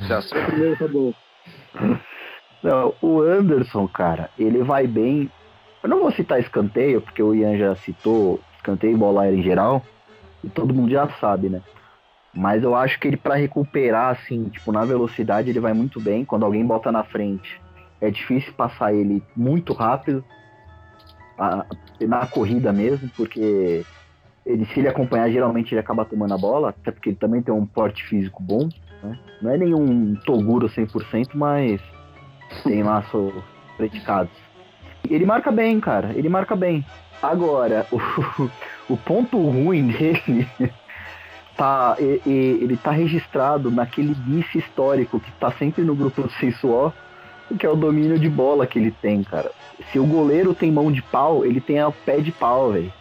Já 0.00 0.20
sei 0.20 0.42
primeiro, 0.44 0.76
tá 0.76 0.88
bom. 0.88 1.12
Não, 2.62 2.94
o 3.00 3.20
Anderson, 3.20 3.88
cara, 3.88 4.30
ele 4.38 4.62
vai 4.62 4.86
bem. 4.86 5.30
Eu 5.82 5.88
não 5.88 6.00
vou 6.00 6.12
citar 6.12 6.38
escanteio, 6.38 7.00
porque 7.00 7.22
o 7.22 7.34
Ian 7.34 7.56
já 7.56 7.74
citou 7.74 8.40
escanteio 8.56 8.94
e 8.94 8.98
bola 8.98 9.22
aérea 9.22 9.36
em 9.36 9.42
geral. 9.42 9.82
E 10.44 10.48
todo 10.48 10.74
mundo 10.74 10.90
já 10.90 11.08
sabe, 11.20 11.48
né? 11.48 11.60
Mas 12.34 12.62
eu 12.62 12.74
acho 12.74 12.98
que 12.98 13.08
ele, 13.08 13.16
para 13.16 13.34
recuperar, 13.34 14.10
assim, 14.10 14.44
tipo, 14.48 14.72
na 14.72 14.84
velocidade, 14.84 15.50
ele 15.50 15.60
vai 15.60 15.72
muito 15.72 16.00
bem. 16.00 16.24
Quando 16.24 16.44
alguém 16.44 16.64
bota 16.64 16.90
na 16.90 17.04
frente, 17.04 17.60
é 18.00 18.10
difícil 18.10 18.52
passar 18.54 18.94
ele 18.94 19.22
muito 19.36 19.72
rápido. 19.72 20.24
A, 21.38 21.64
na 22.00 22.26
corrida 22.26 22.72
mesmo, 22.72 23.10
porque 23.16 23.84
ele, 24.44 24.66
se 24.66 24.80
ele 24.80 24.88
acompanhar, 24.88 25.30
geralmente 25.30 25.72
ele 25.72 25.80
acaba 25.80 26.04
tomando 26.04 26.34
a 26.34 26.38
bola, 26.38 26.70
até 26.70 26.90
porque 26.90 27.10
ele 27.10 27.16
também 27.16 27.42
tem 27.42 27.54
um 27.54 27.66
porte 27.66 28.04
físico 28.04 28.42
bom. 28.42 28.68
Né? 29.02 29.18
Não 29.40 29.50
é 29.50 29.56
nenhum 29.56 30.14
Toguro 30.24 30.68
100%, 30.68 31.30
mas 31.34 31.80
tem 32.64 32.82
lá 32.82 33.02
seus 33.10 33.32
predicados. 33.76 34.32
Ele 35.08 35.26
marca 35.26 35.50
bem, 35.50 35.80
cara, 35.80 36.12
ele 36.14 36.28
marca 36.28 36.56
bem. 36.56 36.84
Agora, 37.22 37.86
o, 37.92 38.92
o 38.92 38.96
ponto 38.96 39.38
ruim 39.38 39.88
dele 39.88 40.48
tá, 41.56 41.96
ele 41.98 42.76
tá 42.76 42.90
registrado 42.90 43.70
naquele 43.70 44.14
vice 44.14 44.58
histórico 44.58 45.20
que 45.20 45.30
tá 45.32 45.52
sempre 45.52 45.82
no 45.82 45.94
grupo 45.94 46.22
do 46.22 46.30
Sensuó, 46.32 46.92
que 47.58 47.66
é 47.66 47.68
o 47.68 47.76
domínio 47.76 48.18
de 48.18 48.28
bola 48.28 48.66
que 48.66 48.78
ele 48.78 48.90
tem, 48.90 49.22
cara. 49.22 49.50
Se 49.92 49.98
o 49.98 50.06
goleiro 50.06 50.54
tem 50.54 50.72
mão 50.72 50.90
de 50.90 51.02
pau, 51.02 51.44
ele 51.44 51.60
tem 51.60 51.82
o 51.82 51.92
pé 51.92 52.18
de 52.18 52.32
pau, 52.32 52.72
velho. 52.72 52.92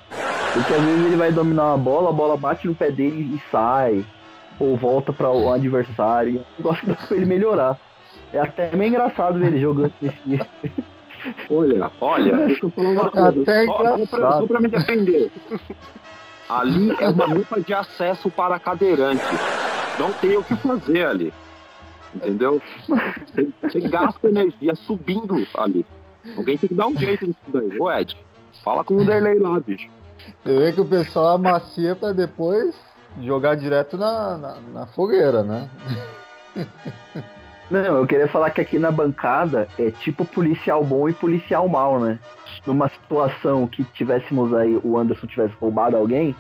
Porque 0.54 0.74
às 0.74 0.82
vezes 0.82 1.06
ele 1.06 1.16
vai 1.16 1.32
dominar 1.32 1.68
uma 1.68 1.78
bola, 1.78 2.10
a 2.10 2.14
bola 2.14 2.38
bate 2.38 2.68
no 2.68 2.76
pé 2.76 2.92
dele 2.92 3.36
e 3.36 3.52
sai. 3.52 4.06
Ou 4.60 4.76
volta 4.76 5.14
para 5.14 5.30
o 5.30 5.52
adversário. 5.52 6.44
Eu 6.58 6.64
gosto 6.64 6.86
de 7.08 7.14
ele 7.14 7.26
melhorar. 7.26 7.80
É 8.34 8.40
até 8.40 8.76
meio 8.76 8.90
engraçado 8.90 9.40
ver 9.40 9.48
ele 9.48 9.60
jogando 9.60 9.94
esse. 10.02 10.42
Olha, 11.52 11.92
olha, 12.02 12.36
deixa 12.48 12.66
eu 12.66 12.72
falar 12.72 12.90
uma 12.90 13.12
coisa. 13.12 13.66
Só, 13.68 14.08
pra, 14.08 14.48
pra 14.48 14.60
me 14.60 14.68
defender. 14.68 15.32
Ali 16.50 16.96
é 17.00 17.10
uma 17.10 17.28
rampa 17.28 17.62
de 17.62 17.76
acesso 17.76 18.32
para 18.32 18.58
cadeirante. 18.58 19.24
Não 20.00 20.12
tem 20.14 20.36
o 20.36 20.44
que 20.44 20.56
fazer 20.56 21.06
ali. 21.06 21.34
Entendeu? 22.16 22.60
Você, 22.88 23.50
você 23.62 23.80
gasta 23.82 24.28
energia 24.28 24.74
subindo 24.74 25.48
ali. 25.56 25.86
Alguém 26.36 26.58
tem 26.58 26.70
que 26.70 26.74
dar 26.74 26.88
um 26.88 26.98
jeito 26.98 27.28
nisso 27.28 27.40
daí. 27.48 27.80
Ô 27.80 27.92
Ed, 27.92 28.18
fala 28.64 28.84
com 28.84 28.96
o 28.96 29.06
Derlei 29.06 29.38
lá, 29.38 29.60
bicho. 29.60 29.90
Você 30.44 30.58
vê 30.58 30.72
que 30.72 30.82
o 30.82 30.86
pessoal 30.86 31.36
amacia 31.36 31.96
pra 31.96 32.12
depois 32.12 32.76
jogar 33.22 33.56
direto 33.56 33.98
na, 33.98 34.38
na, 34.38 34.56
na 34.74 34.86
fogueira, 34.88 35.44
né? 35.44 35.70
Não, 37.70 37.98
eu 37.98 38.08
queria 38.08 38.28
falar 38.28 38.50
que 38.50 38.60
aqui 38.60 38.78
na 38.78 38.92
bancada 38.92 39.68
é 39.80 39.92
tipo 39.92 40.26
policial 40.26 40.84
bom 40.84 41.08
e 41.08 41.14
policial 41.14 41.68
mal, 41.70 42.00
né? 42.00 42.20
Numa 42.66 42.90
situação 42.90 43.66
que 43.66 43.84
tivéssemos 43.84 44.54
aí, 44.54 44.80
o 44.84 44.98
Anderson 44.98 45.26
tivesse 45.26 45.54
roubado 45.56 45.96
alguém, 45.96 46.36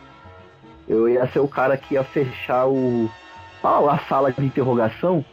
eu 0.87 1.07
ia 1.07 1.25
ser 1.27 1.39
o 1.39 1.47
cara 1.47 1.77
que 1.77 1.93
ia 1.93 2.03
fechar 2.03 2.67
o 2.67 3.09
a 3.63 3.99
sala 4.09 4.31
de 4.31 4.43
interrogação 4.43 5.23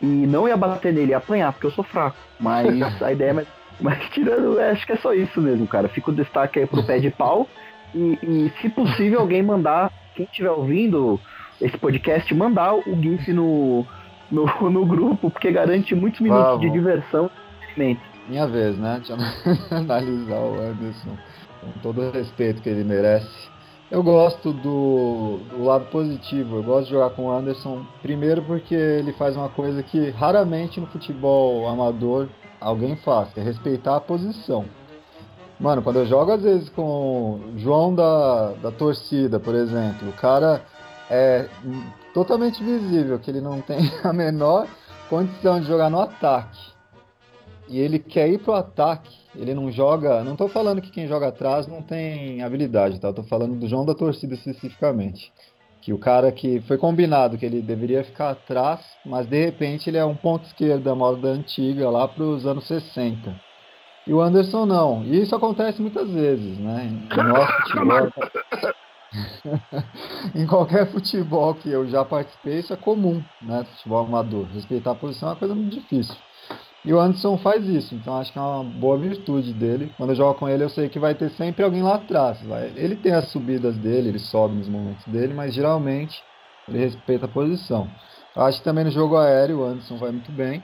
e 0.00 0.06
não 0.06 0.48
ia 0.48 0.56
bater 0.56 0.92
nele, 0.92 1.10
ia 1.10 1.18
apanhar, 1.18 1.52
porque 1.52 1.66
eu 1.66 1.70
sou 1.70 1.84
fraco. 1.84 2.16
Mas 2.40 2.66
a 3.02 3.12
ideia 3.12 3.40
é. 3.40 3.46
Mas 3.80 4.08
tirando, 4.10 4.58
acho 4.58 4.84
que 4.84 4.92
é 4.92 4.96
só 4.96 5.12
isso 5.12 5.40
mesmo, 5.40 5.66
cara. 5.66 5.88
Fica 5.88 6.10
o 6.10 6.14
destaque 6.14 6.58
aí 6.58 6.66
pro 6.66 6.82
pé 6.82 6.98
de 6.98 7.10
pau. 7.10 7.46
E, 7.94 8.18
e 8.22 8.52
se 8.60 8.68
possível, 8.68 9.20
alguém 9.20 9.42
mandar, 9.42 9.92
quem 10.14 10.26
estiver 10.26 10.50
ouvindo 10.50 11.20
esse 11.60 11.76
podcast, 11.76 12.32
mandar 12.34 12.74
o 12.74 13.02
GIF 13.02 13.32
no, 13.32 13.84
no, 14.30 14.70
no 14.70 14.86
grupo, 14.86 15.30
porque 15.30 15.50
garante 15.50 15.94
muitos 15.94 16.20
minutos 16.20 16.44
Vamos. 16.44 16.60
de 16.60 16.70
diversão 16.70 17.30
e 17.76 17.96
Minha 18.28 18.46
vez, 18.46 18.78
né? 18.78 19.00
Deixa 19.04 19.14
eu 19.14 19.18
analisar 19.76 20.40
o 20.40 20.60
Anderson 20.60 21.16
com 21.60 21.80
todo 21.80 22.00
o 22.02 22.10
respeito 22.10 22.62
que 22.62 22.68
ele 22.68 22.84
merece. 22.84 23.48
Eu 23.90 24.02
gosto 24.02 24.52
do, 24.52 25.38
do, 25.50 25.64
lado 25.64 25.86
positivo, 25.86 26.56
eu 26.56 26.62
gosto 26.62 26.84
de 26.84 26.90
jogar 26.90 27.10
com 27.10 27.24
o 27.24 27.32
Anderson, 27.32 27.86
primeiro 28.02 28.42
porque 28.42 28.74
ele 28.74 29.14
faz 29.14 29.34
uma 29.34 29.48
coisa 29.48 29.82
que 29.82 30.10
raramente 30.10 30.78
no 30.78 30.86
futebol 30.88 31.66
amador 31.66 32.28
alguém 32.60 32.96
faz, 32.96 33.34
é 33.36 33.40
respeitar 33.40 33.96
a 33.96 34.00
posição. 34.00 34.66
Mano, 35.60 35.82
quando 35.82 35.98
eu 35.98 36.06
jogo 36.06 36.32
às 36.32 36.42
vezes 36.42 36.68
com 36.68 36.82
o 36.82 37.58
João 37.58 37.92
da, 37.92 38.52
da 38.62 38.70
torcida, 38.70 39.40
por 39.40 39.54
exemplo, 39.54 40.08
o 40.08 40.12
cara 40.12 40.62
é 41.10 41.48
totalmente 42.14 42.62
visível 42.62 43.18
que 43.18 43.30
ele 43.30 43.40
não 43.40 43.60
tem 43.60 43.78
a 44.04 44.12
menor 44.12 44.68
condição 45.08 45.60
de 45.60 45.66
jogar 45.66 45.90
no 45.90 46.00
ataque. 46.00 46.78
E 47.68 47.78
ele 47.78 47.98
quer 47.98 48.28
ir 48.28 48.38
pro 48.38 48.54
ataque, 48.54 49.14
ele 49.34 49.52
não 49.52 49.70
joga. 49.70 50.22
Não 50.24 50.36
tô 50.36 50.48
falando 50.48 50.80
que 50.80 50.90
quem 50.90 51.06
joga 51.06 51.28
atrás 51.28 51.66
não 51.66 51.82
tem 51.82 52.42
habilidade, 52.42 52.98
tá? 52.98 53.08
Eu 53.08 53.14
tô 53.14 53.22
falando 53.24 53.56
do 53.56 53.68
João 53.68 53.84
da 53.84 53.94
torcida 53.94 54.34
especificamente. 54.34 55.32
Que 55.82 55.92
o 55.92 55.98
cara 55.98 56.32
que 56.32 56.60
foi 56.62 56.78
combinado 56.78 57.36
que 57.36 57.44
ele 57.44 57.60
deveria 57.60 58.04
ficar 58.04 58.30
atrás, 58.30 58.80
mas 59.04 59.26
de 59.26 59.44
repente 59.44 59.90
ele 59.90 59.98
é 59.98 60.04
um 60.04 60.16
ponto 60.16 60.46
esquerda, 60.46 60.94
moda 60.94 61.28
antiga, 61.28 61.90
lá 61.90 62.08
para 62.08 62.24
os 62.24 62.46
anos 62.46 62.66
60. 62.66 63.47
E 64.08 64.14
o 64.14 64.22
Anderson 64.22 64.64
não. 64.64 65.04
E 65.04 65.20
isso 65.20 65.36
acontece 65.36 65.82
muitas 65.82 66.10
vezes, 66.10 66.58
né? 66.58 66.88
Em 66.90 67.06
nosso 67.22 67.52
futebol. 67.62 68.08
em 70.34 70.46
qualquer 70.46 70.90
futebol 70.90 71.54
que 71.54 71.68
eu 71.68 71.86
já 71.86 72.02
participei, 72.06 72.60
isso 72.60 72.72
é 72.72 72.76
comum, 72.76 73.22
né? 73.42 73.64
Futebol 73.76 74.06
amador. 74.06 74.46
Respeitar 74.54 74.92
a 74.92 74.94
posição 74.94 75.28
é 75.28 75.32
uma 75.32 75.38
coisa 75.38 75.54
muito 75.54 75.74
difícil. 75.74 76.16
E 76.86 76.92
o 76.92 76.98
Anderson 76.98 77.36
faz 77.36 77.66
isso, 77.66 77.94
então 77.94 78.16
acho 78.16 78.32
que 78.32 78.38
é 78.38 78.42
uma 78.42 78.64
boa 78.64 78.96
virtude 78.96 79.52
dele. 79.52 79.92
Quando 79.98 80.10
eu 80.10 80.16
jogo 80.16 80.38
com 80.38 80.48
ele, 80.48 80.64
eu 80.64 80.70
sei 80.70 80.88
que 80.88 80.98
vai 80.98 81.14
ter 81.14 81.30
sempre 81.32 81.62
alguém 81.62 81.82
lá 81.82 81.96
atrás. 81.96 82.40
Vai. 82.44 82.72
Ele 82.76 82.96
tem 82.96 83.12
as 83.12 83.28
subidas 83.28 83.76
dele, 83.76 84.08
ele 84.08 84.18
sobe 84.18 84.54
nos 84.54 84.68
momentos 84.70 85.04
dele, 85.04 85.34
mas 85.34 85.52
geralmente 85.52 86.22
ele 86.66 86.78
respeita 86.78 87.26
a 87.26 87.28
posição. 87.28 87.90
Eu 88.34 88.42
acho 88.42 88.58
que 88.58 88.64
também 88.64 88.84
no 88.84 88.90
jogo 88.90 89.18
aéreo 89.18 89.60
o 89.60 89.64
Anderson 89.64 89.98
vai 89.98 90.12
muito 90.12 90.32
bem. 90.32 90.62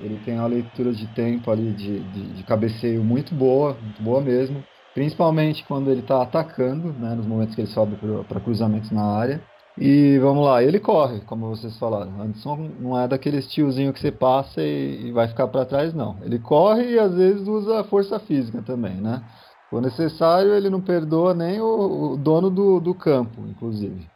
Ele 0.00 0.18
tem 0.24 0.38
uma 0.38 0.46
leitura 0.46 0.92
de 0.92 1.06
tempo 1.14 1.50
ali, 1.50 1.72
de, 1.72 2.00
de, 2.00 2.34
de 2.34 2.42
cabeceio 2.44 3.02
muito 3.04 3.34
boa, 3.34 3.74
muito 3.80 4.02
boa 4.02 4.20
mesmo. 4.20 4.62
Principalmente 4.92 5.64
quando 5.66 5.90
ele 5.90 6.00
está 6.00 6.22
atacando, 6.22 6.92
né, 6.92 7.14
nos 7.14 7.26
momentos 7.26 7.54
que 7.54 7.60
ele 7.60 7.68
sobe 7.68 7.96
para 8.28 8.40
cruzamentos 8.40 8.90
na 8.90 9.04
área. 9.04 9.42
E 9.76 10.18
vamos 10.18 10.44
lá, 10.44 10.62
ele 10.62 10.78
corre, 10.78 11.20
como 11.22 11.48
vocês 11.48 11.76
falaram. 11.78 12.20
Anderson 12.22 12.56
não 12.78 12.98
é 12.98 13.08
daqueles 13.08 13.48
tiozinho 13.48 13.92
que 13.92 13.98
você 13.98 14.12
passa 14.12 14.62
e, 14.62 15.08
e 15.08 15.12
vai 15.12 15.26
ficar 15.26 15.48
para 15.48 15.66
trás, 15.66 15.92
não. 15.92 16.16
Ele 16.22 16.38
corre 16.38 16.92
e 16.92 16.98
às 16.98 17.12
vezes 17.12 17.46
usa 17.46 17.82
força 17.84 18.20
física 18.20 18.62
também, 18.62 19.00
né? 19.00 19.20
For 19.68 19.82
necessário, 19.82 20.54
ele 20.54 20.70
não 20.70 20.80
perdoa 20.80 21.34
nem 21.34 21.60
o, 21.60 22.12
o 22.12 22.16
dono 22.16 22.50
do, 22.50 22.78
do 22.78 22.94
campo, 22.94 23.44
inclusive. 23.48 24.13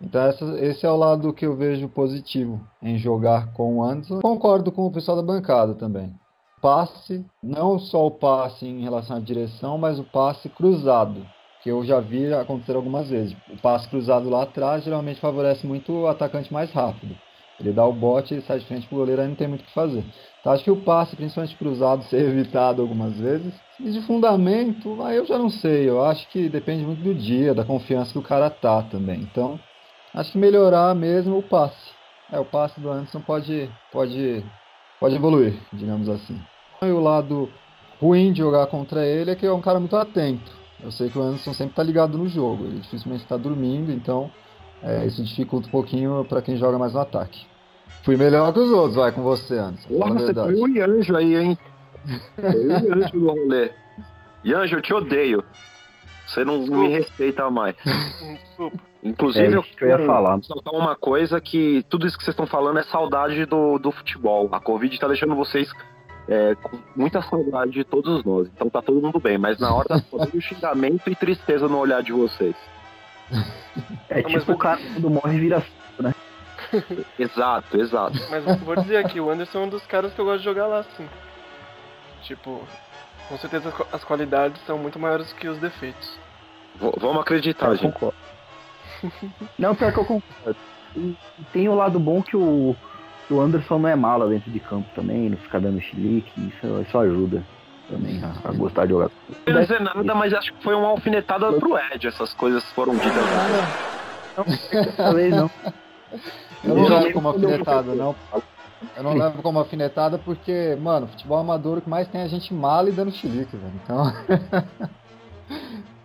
Então 0.00 0.22
essa, 0.22 0.44
esse 0.60 0.86
é 0.86 0.90
o 0.90 0.96
lado 0.96 1.32
que 1.32 1.44
eu 1.44 1.56
vejo 1.56 1.88
positivo 1.88 2.60
em 2.82 2.98
jogar 2.98 3.52
com 3.52 3.78
o 3.78 3.82
Anderson. 3.82 4.20
Concordo 4.20 4.70
com 4.70 4.86
o 4.86 4.92
pessoal 4.92 5.16
da 5.16 5.22
bancada 5.22 5.74
também. 5.74 6.12
Passe, 6.60 7.24
não 7.42 7.78
só 7.78 8.06
o 8.06 8.10
passe 8.10 8.66
em 8.66 8.82
relação 8.82 9.16
à 9.16 9.20
direção, 9.20 9.78
mas 9.78 9.98
o 9.98 10.04
passe 10.04 10.48
cruzado, 10.48 11.24
que 11.62 11.70
eu 11.70 11.84
já 11.84 12.00
vi 12.00 12.32
acontecer 12.32 12.74
algumas 12.74 13.08
vezes. 13.08 13.36
O 13.52 13.60
passe 13.60 13.88
cruzado 13.88 14.28
lá 14.28 14.42
atrás 14.42 14.84
geralmente 14.84 15.20
favorece 15.20 15.66
muito 15.66 15.92
o 15.92 16.06
atacante 16.06 16.52
mais 16.52 16.70
rápido. 16.72 17.16
Ele 17.60 17.72
dá 17.72 17.84
o 17.84 17.92
bote, 17.92 18.34
ele 18.34 18.42
sai 18.42 18.60
de 18.60 18.66
frente 18.66 18.86
pro 18.86 18.98
goleiro, 18.98 19.20
aí 19.20 19.28
não 19.28 19.34
tem 19.34 19.48
muito 19.48 19.62
o 19.62 19.64
que 19.64 19.74
fazer. 19.74 20.04
Então 20.40 20.52
acho 20.52 20.62
que 20.62 20.70
o 20.70 20.84
passe, 20.84 21.16
principalmente 21.16 21.56
cruzado, 21.56 22.04
ser 22.06 22.28
evitado 22.28 22.80
algumas 22.80 23.18
vezes. 23.18 23.52
E 23.80 23.90
de 23.90 24.00
fundamento, 24.02 25.00
aí 25.02 25.16
eu 25.16 25.26
já 25.26 25.38
não 25.38 25.50
sei. 25.50 25.88
Eu 25.88 26.04
acho 26.04 26.28
que 26.28 26.48
depende 26.48 26.84
muito 26.84 27.02
do 27.02 27.14
dia, 27.14 27.54
da 27.54 27.64
confiança 27.64 28.12
que 28.12 28.18
o 28.18 28.22
cara 28.22 28.48
tá 28.48 28.82
também. 28.82 29.20
Então, 29.20 29.58
acho 30.14 30.32
que 30.32 30.38
melhorar 30.38 30.94
mesmo 30.94 31.38
o 31.38 31.42
passe. 31.42 31.90
É, 32.30 32.38
o 32.38 32.44
passe 32.44 32.78
do 32.80 32.90
Anderson 32.90 33.20
pode, 33.20 33.70
pode, 33.90 34.44
pode 35.00 35.14
evoluir, 35.14 35.54
digamos 35.72 36.08
assim. 36.08 36.40
E 36.82 36.86
o 36.86 37.00
lado 37.00 37.48
ruim 38.00 38.32
de 38.32 38.38
jogar 38.38 38.66
contra 38.66 39.04
ele 39.06 39.30
é 39.30 39.34
que 39.34 39.46
é 39.46 39.52
um 39.52 39.60
cara 39.60 39.80
muito 39.80 39.96
atento. 39.96 40.52
Eu 40.82 40.92
sei 40.92 41.08
que 41.08 41.18
o 41.18 41.22
Anderson 41.22 41.52
sempre 41.52 41.72
está 41.72 41.82
ligado 41.82 42.16
no 42.16 42.28
jogo, 42.28 42.64
ele 42.64 42.80
dificilmente 42.80 43.22
está 43.22 43.36
dormindo, 43.36 43.90
então 43.90 44.30
é, 44.82 45.04
isso 45.06 45.24
dificulta 45.24 45.66
um 45.68 45.70
pouquinho 45.70 46.24
para 46.28 46.40
quem 46.42 46.56
joga 46.56 46.78
mais 46.78 46.92
no 46.92 47.00
ataque. 47.00 47.46
Fui 48.04 48.16
melhor 48.16 48.52
que 48.52 48.60
os 48.60 48.70
outros, 48.70 48.94
vai 48.96 49.10
com 49.10 49.22
você, 49.22 49.54
Anderson. 49.58 49.88
Porra, 49.88 50.00
fala 50.00 50.10
a 50.10 50.18
você 50.18 50.26
verdade. 50.26 50.52
foi 50.52 50.70
o 50.70 50.76
Yanjo 50.76 51.16
aí, 51.16 51.34
hein? 51.36 51.58
Foi 52.36 52.66
o 52.66 52.70
Yanjo 52.70 53.12
do 53.12 53.26
rolê. 53.26 53.70
Yanjo, 54.44 54.76
eu 54.76 54.82
te 54.82 54.94
odeio. 54.94 55.42
Você 56.26 56.44
não 56.44 56.60
Desculpa. 56.60 56.82
me 56.82 56.88
respeita 56.88 57.50
mais. 57.50 57.74
Desculpa. 57.84 58.78
Inclusive, 59.02 59.54
É 59.54 59.58
eu 59.84 59.88
ia 59.88 60.06
falar. 60.06 60.42
Soltar 60.42 60.74
uma 60.74 60.96
coisa 60.96 61.40
que 61.40 61.84
tudo 61.88 62.06
isso 62.06 62.18
que 62.18 62.24
vocês 62.24 62.32
estão 62.34 62.46
falando 62.46 62.78
é 62.78 62.82
saudade 62.82 63.44
do, 63.46 63.78
do 63.78 63.92
futebol. 63.92 64.48
A 64.52 64.58
Covid 64.60 64.98
tá 64.98 65.06
deixando 65.06 65.34
vocês 65.36 65.70
é, 66.28 66.54
com 66.56 66.78
muita 66.96 67.22
saudade 67.22 67.70
de 67.70 67.84
todos 67.84 68.24
nós. 68.24 68.48
Então 68.48 68.68
tá 68.68 68.82
todo 68.82 69.00
mundo 69.00 69.20
bem. 69.20 69.38
Mas 69.38 69.58
na 69.60 69.72
hora 69.72 69.88
tá 69.88 70.00
falando 70.10 70.40
xingamento 70.40 71.08
e 71.08 71.14
tristeza 71.14 71.68
no 71.68 71.78
olhar 71.78 72.02
de 72.02 72.12
vocês. 72.12 72.56
É 74.08 74.22
Não, 74.22 74.30
mas 74.30 74.42
tipo 74.42 74.52
o 74.52 74.58
cara 74.58 74.80
quando 74.94 75.10
morre 75.10 75.38
vira. 75.38 75.62
Exato, 77.18 77.80
exato. 77.80 78.18
Mas 78.30 78.44
vou 78.60 78.76
dizer 78.76 78.96
aqui, 78.98 79.20
o 79.20 79.30
Anderson 79.30 79.58
é 79.58 79.62
um 79.62 79.68
dos 79.68 79.86
caras 79.86 80.12
que 80.12 80.20
eu 80.20 80.24
gosto 80.24 80.38
de 80.40 80.44
jogar 80.44 80.66
lá, 80.66 80.82
sim. 80.96 81.08
Tipo, 82.22 82.60
com 83.28 83.38
certeza 83.38 83.72
as 83.92 84.04
qualidades 84.04 84.60
são 84.66 84.76
muito 84.76 84.98
maiores 84.98 85.32
que 85.32 85.48
os 85.48 85.58
defeitos. 85.58 86.18
V- 86.76 86.92
vamos 86.98 87.22
acreditar, 87.22 87.68
Eu 87.68 87.76
gente. 87.76 87.92
concordo. 87.92 88.16
Não, 89.58 89.74
pior 89.74 89.92
que 89.92 89.98
eu 89.98 90.04
concordo. 90.04 90.56
E 90.96 91.16
e 91.38 91.44
tem 91.52 91.68
o 91.68 91.74
lado 91.74 91.98
bom 92.00 92.22
que 92.22 92.36
o, 92.36 92.74
o 93.30 93.40
Anderson 93.40 93.78
não 93.78 93.88
é 93.88 93.94
mala 93.94 94.28
dentro 94.28 94.50
de 94.50 94.58
campo 94.58 94.88
também, 94.94 95.30
não 95.30 95.36
fica 95.38 95.60
dando 95.60 95.80
chilique, 95.80 96.32
isso, 96.48 96.80
isso 96.80 96.98
ajuda 96.98 97.44
também 97.88 98.20
a, 98.22 98.48
a 98.48 98.52
gostar 98.52 98.84
de 98.84 98.90
jogar. 98.90 99.10
Não 99.28 99.36
quero 99.44 99.60
dizer 99.60 99.80
nada, 99.80 100.14
mas 100.14 100.34
acho 100.34 100.52
que 100.52 100.62
foi 100.62 100.74
uma 100.74 100.88
alfinetada 100.88 101.52
pro 101.54 101.78
Ed. 101.78 102.06
Essas 102.06 102.34
coisas 102.34 102.64
foram 102.72 102.94
ditas. 102.94 103.12
Talvez 104.96 105.34
não. 105.34 105.50
Eu 106.64 106.74
não 106.74 106.84
Eu 106.84 106.88
levo 106.88 107.12
como 107.12 107.28
alfinetada, 107.28 107.94
não. 107.94 108.16
Eu 108.96 109.02
não 109.02 109.14
levo 109.14 109.42
como 109.42 109.58
alfinetada 109.58 110.18
porque, 110.18 110.76
mano, 110.80 111.06
futebol 111.08 111.38
amador 111.38 111.78
o 111.78 111.80
que 111.80 111.88
mais 111.88 112.08
tem 112.08 112.20
é 112.20 112.28
gente 112.28 112.52
mala 112.52 112.88
e 112.88 112.92
dando 112.92 113.10
chilique, 113.10 113.56
velho. 113.56 113.72
Então, 113.84 114.12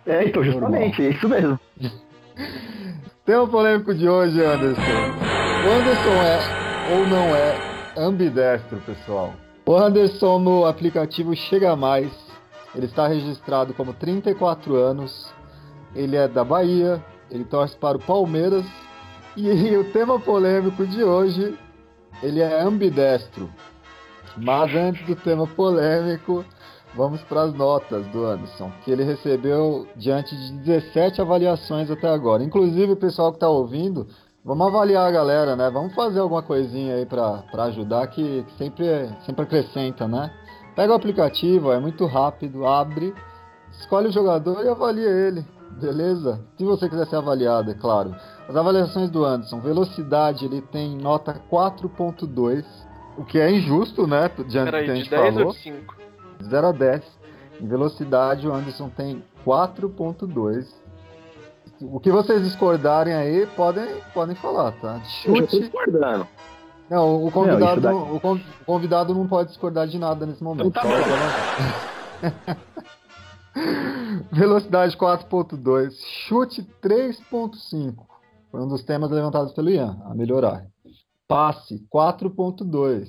É, 0.06 0.24
então, 0.24 0.42
justamente, 0.44 1.02
é 1.02 1.10
isso 1.10 1.28
mesmo. 1.28 1.58
Tema 3.24 3.46
polêmico 3.46 3.94
de 3.94 4.08
hoje, 4.08 4.42
Anderson. 4.44 4.82
O 4.82 5.70
Anderson 5.70 6.22
é 6.22 6.94
ou 6.94 7.06
não 7.06 7.34
é 7.34 7.94
ambidestro, 7.96 8.78
pessoal? 8.80 9.32
O 9.64 9.76
Anderson 9.76 10.38
no 10.38 10.66
aplicativo 10.66 11.34
Chega 11.34 11.74
Mais, 11.74 12.10
ele 12.74 12.86
está 12.86 13.06
registrado 13.06 13.72
como 13.72 13.94
34 13.94 14.74
anos, 14.76 15.32
ele 15.94 16.16
é 16.16 16.28
da 16.28 16.44
Bahia, 16.44 17.02
ele 17.30 17.44
torce 17.44 17.76
para 17.76 17.96
o 17.96 18.00
Palmeiras 18.00 18.66
e 19.36 19.76
o 19.76 19.84
tema 19.92 20.20
polêmico 20.20 20.86
de 20.86 21.02
hoje, 21.02 21.56
ele 22.22 22.40
é 22.40 22.60
ambidestro. 22.60 23.48
Mas 24.36 24.74
antes 24.74 25.06
do 25.06 25.16
tema 25.16 25.46
polêmico, 25.46 26.44
vamos 26.96 27.22
para 27.22 27.42
as 27.42 27.54
notas 27.54 28.06
do 28.08 28.24
Anderson, 28.24 28.70
que 28.84 28.90
ele 28.90 29.04
recebeu 29.04 29.86
diante 29.96 30.36
de 30.36 30.52
17 30.58 31.20
avaliações 31.20 31.90
até 31.90 32.08
agora. 32.08 32.42
Inclusive, 32.42 32.92
o 32.92 32.96
pessoal 32.96 33.30
que 33.30 33.36
está 33.36 33.48
ouvindo, 33.48 34.06
vamos 34.44 34.66
avaliar 34.66 35.06
a 35.08 35.10
galera, 35.10 35.56
né? 35.56 35.70
Vamos 35.70 35.94
fazer 35.94 36.20
alguma 36.20 36.42
coisinha 36.42 36.94
aí 36.94 37.06
para 37.06 37.42
ajudar, 37.64 38.06
que, 38.08 38.44
que 38.44 38.58
sempre, 38.58 39.08
sempre 39.26 39.42
acrescenta, 39.42 40.06
né? 40.06 40.30
Pega 40.76 40.92
o 40.92 40.96
aplicativo, 40.96 41.72
é 41.72 41.78
muito 41.78 42.06
rápido, 42.06 42.66
abre, 42.66 43.14
escolhe 43.78 44.08
o 44.08 44.12
jogador 44.12 44.64
e 44.64 44.68
avalia 44.68 45.08
ele, 45.08 45.46
beleza? 45.80 46.40
Se 46.56 46.64
você 46.64 46.88
quiser 46.88 47.06
ser 47.06 47.16
avaliado, 47.16 47.70
é 47.70 47.74
claro. 47.74 48.14
As 48.48 48.56
avaliações 48.56 49.08
do 49.10 49.24
Anderson, 49.24 49.60
velocidade, 49.60 50.44
ele 50.44 50.60
tem 50.60 50.96
nota 50.96 51.40
4.2, 51.50 52.64
o 53.16 53.24
que 53.24 53.38
é 53.38 53.50
injusto, 53.50 54.06
né? 54.06 54.28
Diante 54.48 54.48
do 54.48 54.52
que 54.52 54.60
a 54.60 54.64
Peraí, 54.64 54.86
de 54.86 54.96
gente 54.96 55.10
10 55.10 55.34
falou. 55.34 55.46
ou 55.46 55.52
de 55.52 55.58
5? 55.60 55.94
0 56.42 56.66
a 56.68 56.72
10. 56.72 57.02
Em 57.60 57.66
velocidade, 57.66 58.48
o 58.48 58.52
Anderson 58.52 58.88
tem 58.88 59.22
4.2. 59.46 60.66
O 61.82 62.00
que 62.00 62.10
vocês 62.10 62.42
discordarem 62.42 63.14
aí, 63.14 63.46
podem, 63.56 63.86
podem 64.12 64.34
falar, 64.36 64.72
tá? 64.80 65.00
Eu 65.24 65.36
já 65.36 65.42
tô 65.42 65.50
Chute. 65.50 65.60
discordando. 65.60 66.26
Não, 66.90 67.24
o 67.24 67.30
convidado, 67.30 67.80
não, 67.80 68.16
o 68.16 68.20
con- 68.20 68.40
o 68.60 68.64
convidado 68.64 69.14
não 69.14 69.26
pode 69.26 69.48
discordar 69.48 69.86
de 69.86 69.98
nada 69.98 70.26
nesse 70.26 70.42
momento. 70.44 70.66
Então 70.68 70.82
tá 70.82 70.88
Velocidade 74.32 74.96
4.2, 74.96 75.92
chute 76.26 76.62
3.5. 76.82 77.94
Foi 78.50 78.60
um 78.60 78.68
dos 78.68 78.82
temas 78.84 79.10
levantados 79.10 79.52
pelo 79.52 79.70
Ian, 79.70 79.96
a 80.04 80.14
melhorar. 80.14 80.66
Passe 81.26 81.86
4.2. 81.92 83.08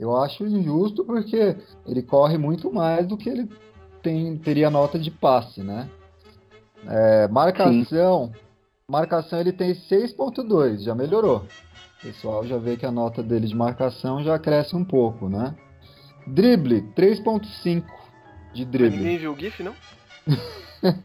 Eu 0.00 0.16
acho 0.16 0.46
injusto 0.46 1.04
porque 1.04 1.54
ele 1.86 2.00
corre 2.00 2.38
muito 2.38 2.72
mais 2.72 3.06
do 3.06 3.18
que 3.18 3.28
ele 3.28 3.46
tem, 4.02 4.34
teria 4.38 4.70
nota 4.70 4.98
de 4.98 5.10
passe, 5.10 5.62
né? 5.62 5.90
É, 6.86 7.28
marcação, 7.28 8.32
marcação 8.88 9.38
ele 9.38 9.52
tem 9.52 9.74
6.2, 9.74 10.78
já 10.78 10.94
melhorou. 10.94 11.44
O 11.98 12.02
pessoal 12.02 12.46
já 12.46 12.56
vê 12.56 12.78
que 12.78 12.86
a 12.86 12.90
nota 12.90 13.22
dele 13.22 13.46
de 13.46 13.54
marcação 13.54 14.24
já 14.24 14.38
cresce 14.38 14.74
um 14.74 14.82
pouco, 14.82 15.28
né? 15.28 15.54
Drible, 16.26 16.80
3.5 16.96 17.84
de 18.54 18.64
Mas 18.64 18.72
drible. 18.72 18.96
ninguém 18.96 19.18
viu 19.18 19.34
o 19.34 19.38
GIF, 19.38 19.62
não? 19.62 19.74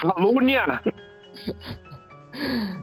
Calúnia! 0.00 0.80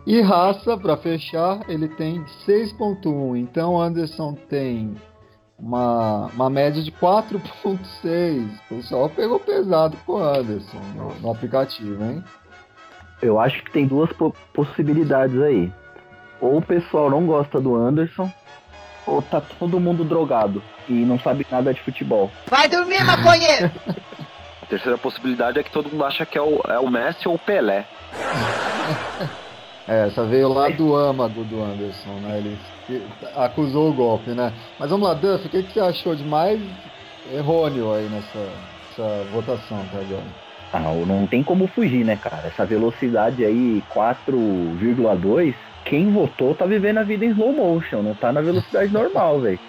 E 0.06 0.22
raça, 0.22 0.78
para 0.78 0.96
fechar, 0.98 1.60
ele 1.68 1.88
tem 1.88 2.24
6.1. 2.48 3.38
Então 3.38 3.74
o 3.74 3.82
Anderson 3.82 4.34
tem 4.50 4.96
uma, 5.58 6.28
uma 6.34 6.50
média 6.50 6.82
de 6.82 6.92
4.6. 6.92 8.50
O 8.72 8.76
pessoal 8.76 9.10
pegou 9.10 9.40
pesado 9.40 9.98
com 10.06 10.14
o 10.14 10.24
Anderson 10.24 10.80
no, 10.96 11.14
no 11.16 11.32
aplicativo, 11.32 12.04
hein? 12.04 12.24
Eu 13.22 13.40
acho 13.40 13.62
que 13.64 13.72
tem 13.72 13.86
duas 13.86 14.12
po- 14.14 14.34
possibilidades 14.54 15.40
aí. 15.42 15.72
Ou 16.40 16.58
o 16.58 16.62
pessoal 16.62 17.10
não 17.10 17.26
gosta 17.26 17.60
do 17.60 17.76
Anderson, 17.76 18.32
ou 19.06 19.22
tá 19.22 19.42
todo 19.42 19.80
mundo 19.80 20.06
drogado 20.06 20.64
e 20.88 20.94
não 20.94 21.20
sabe 21.20 21.46
nada 21.52 21.74
de 21.74 21.82
futebol. 21.82 22.32
Vai 22.48 22.70
dormir, 22.70 23.04
maconheiro! 23.04 23.70
A 24.62 24.66
terceira 24.70 24.98
possibilidade 24.98 25.60
é 25.60 25.64
que 25.64 25.72
todo 25.72 25.90
mundo 25.90 26.06
acha 26.06 26.26
que 26.26 26.38
é 26.38 26.42
o, 26.42 26.62
é 26.68 26.80
o 26.80 26.90
Messi 26.90 27.28
ou 27.28 27.36
o 27.36 27.40
Pelé. 27.40 27.86
É, 29.90 30.06
essa 30.06 30.24
veio 30.24 30.50
lá 30.50 30.70
do 30.70 30.96
âmago 30.96 31.44
do 31.46 31.64
Anderson, 31.64 32.14
né? 32.22 32.38
Ele 32.38 32.58
acusou 33.36 33.90
o 33.90 33.94
golpe, 33.94 34.30
né? 34.30 34.54
Mas 34.80 34.92
vamos 34.92 35.08
lá, 35.08 35.16
Duff, 35.16 35.48
o 35.48 35.50
que, 35.50 35.64
que 35.64 35.74
você 35.74 35.80
achou 35.80 36.16
de 36.16 36.24
mais 36.24 36.62
errôneo 37.34 37.92
aí 37.92 38.08
nessa, 38.08 38.38
nessa 38.38 39.24
votação 39.32 39.80
até 39.82 39.98
agora? 39.98 40.28
Ah, 40.72 40.94
não 41.08 41.26
tem 41.26 41.44
como 41.44 41.66
fugir, 41.66 42.06
né, 42.06 42.16
cara? 42.16 42.50
Essa 42.50 42.68
velocidade 42.68 43.44
aí, 43.44 43.82
4,2, 43.92 45.56
quem 45.86 46.12
votou 46.12 46.54
tá 46.54 46.68
vivendo 46.68 47.00
a 47.00 47.04
vida 47.04 47.26
em 47.26 47.30
slow 47.30 47.52
motion, 47.52 48.04
não 48.04 48.14
tá 48.14 48.32
na 48.32 48.42
velocidade 48.42 48.94
normal, 48.94 49.40
velho. 49.42 49.60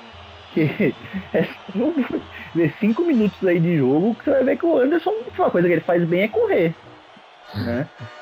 Que 0.53 0.95
é 1.33 2.69
5 2.79 3.03
minutos 3.05 3.43
aí 3.49 3.59
de 3.59 3.79
jogo 3.79 4.15
que 4.17 4.25
você 4.25 4.31
vai 4.33 4.45
ver 4.45 4.59
que 4.59 4.67
o 4.67 4.77
Anderson, 4.77 5.15
uma 5.39 5.51
coisa 5.51 5.67
que 5.67 5.75
ele 5.75 5.81
faz 5.81 6.05
bem 6.05 6.23
é 6.23 6.29
correr. 6.29 6.75
Né? 7.55 7.89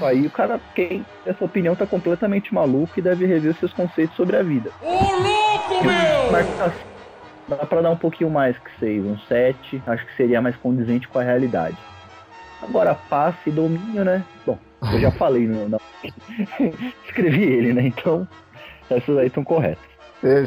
Aí 0.00 0.26
o 0.26 0.30
cara, 0.30 0.60
quem 0.74 1.04
essa 1.24 1.44
opinião 1.44 1.74
tá 1.74 1.86
completamente 1.86 2.54
maluco 2.54 2.92
e 2.98 3.02
deve 3.02 3.26
rever 3.26 3.52
os 3.52 3.58
seus 3.58 3.72
conceitos 3.72 4.14
sobre 4.16 4.36
a 4.36 4.42
vida. 4.42 4.70
Ô 4.80 4.86
louco, 4.92 5.22
meu! 5.22 6.72
Dá 7.48 7.64
pra 7.66 7.80
dar 7.80 7.90
um 7.90 7.96
pouquinho 7.96 8.28
mais 8.30 8.58
que 8.58 8.78
6, 8.78 9.04
um 9.04 9.16
7, 9.20 9.82
acho 9.86 10.06
que 10.06 10.16
seria 10.16 10.42
mais 10.42 10.54
condizente 10.56 11.08
com 11.08 11.18
a 11.18 11.22
realidade. 11.22 11.78
Agora, 12.62 12.94
passe 12.94 13.48
e 13.48 13.52
domínio, 13.52 14.04
né? 14.04 14.22
Bom, 14.44 14.58
eu 14.92 15.00
já 15.00 15.10
falei, 15.16 15.46
no, 15.46 15.68
na- 15.68 15.78
escrevi 17.06 17.42
ele, 17.42 17.72
né? 17.72 17.86
Então, 17.86 18.28
essas 18.90 19.16
aí 19.16 19.28
estão 19.28 19.42
corretas. 19.44 19.82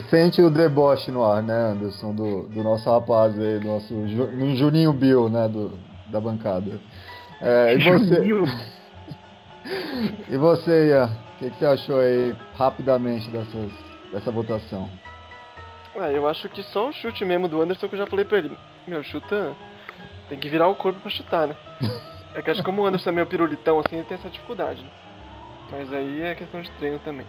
Sente 0.09 0.41
o 0.41 0.49
deboche 0.49 1.11
no 1.11 1.23
ar, 1.23 1.41
né, 1.41 1.53
Anderson, 1.53 2.13
do, 2.13 2.43
do 2.49 2.61
nosso 2.61 2.89
rapaz 2.91 3.39
aí, 3.39 3.57
do 3.57 3.67
nosso 3.67 4.07
Ju- 4.07 4.31
no 4.31 4.55
Juninho 4.55 4.91
Bill, 4.91 5.29
né, 5.29 5.47
do, 5.47 5.71
da 6.11 6.19
bancada. 6.19 6.71
É, 7.41 7.75
e 7.75 7.77
você, 7.81 8.15
Juninho, 8.15 8.43
E 10.29 10.37
você, 10.37 10.89
Ian? 10.89 11.05
O 11.05 11.39
que, 11.39 11.49
que 11.49 11.57
você 11.57 11.65
achou 11.65 11.99
aí 11.99 12.35
rapidamente 12.55 13.29
dessas, 13.29 13.71
dessa 14.11 14.31
votação? 14.31 14.89
Ah, 15.95 16.11
eu 16.11 16.27
acho 16.27 16.47
que 16.49 16.63
só 16.63 16.89
o 16.89 16.93
chute 16.93 17.25
mesmo 17.25 17.47
do 17.47 17.61
Anderson 17.61 17.87
que 17.87 17.95
eu 17.95 17.99
já 17.99 18.07
falei 18.07 18.25
pra 18.25 18.37
ele. 18.37 18.57
Meu, 18.87 19.03
chuta. 19.03 19.55
Tem 20.29 20.39
que 20.39 20.49
virar 20.49 20.67
o 20.67 20.75
corpo 20.75 20.99
pra 20.99 21.09
chutar, 21.09 21.47
né? 21.47 21.55
É 22.33 22.41
que 22.41 22.49
acho 22.49 22.61
que 22.61 22.65
como 22.65 22.81
o 22.81 22.85
Anderson 22.85 23.09
é 23.09 23.11
meio 23.11 23.27
pirulitão 23.27 23.77
assim, 23.79 23.97
ele 23.97 24.05
tem 24.05 24.17
essa 24.17 24.29
dificuldade. 24.29 24.81
Né? 24.81 24.89
Mas 25.69 25.91
aí 25.91 26.21
é 26.21 26.33
questão 26.33 26.61
de 26.61 26.71
treino 26.71 26.97
também. 26.99 27.25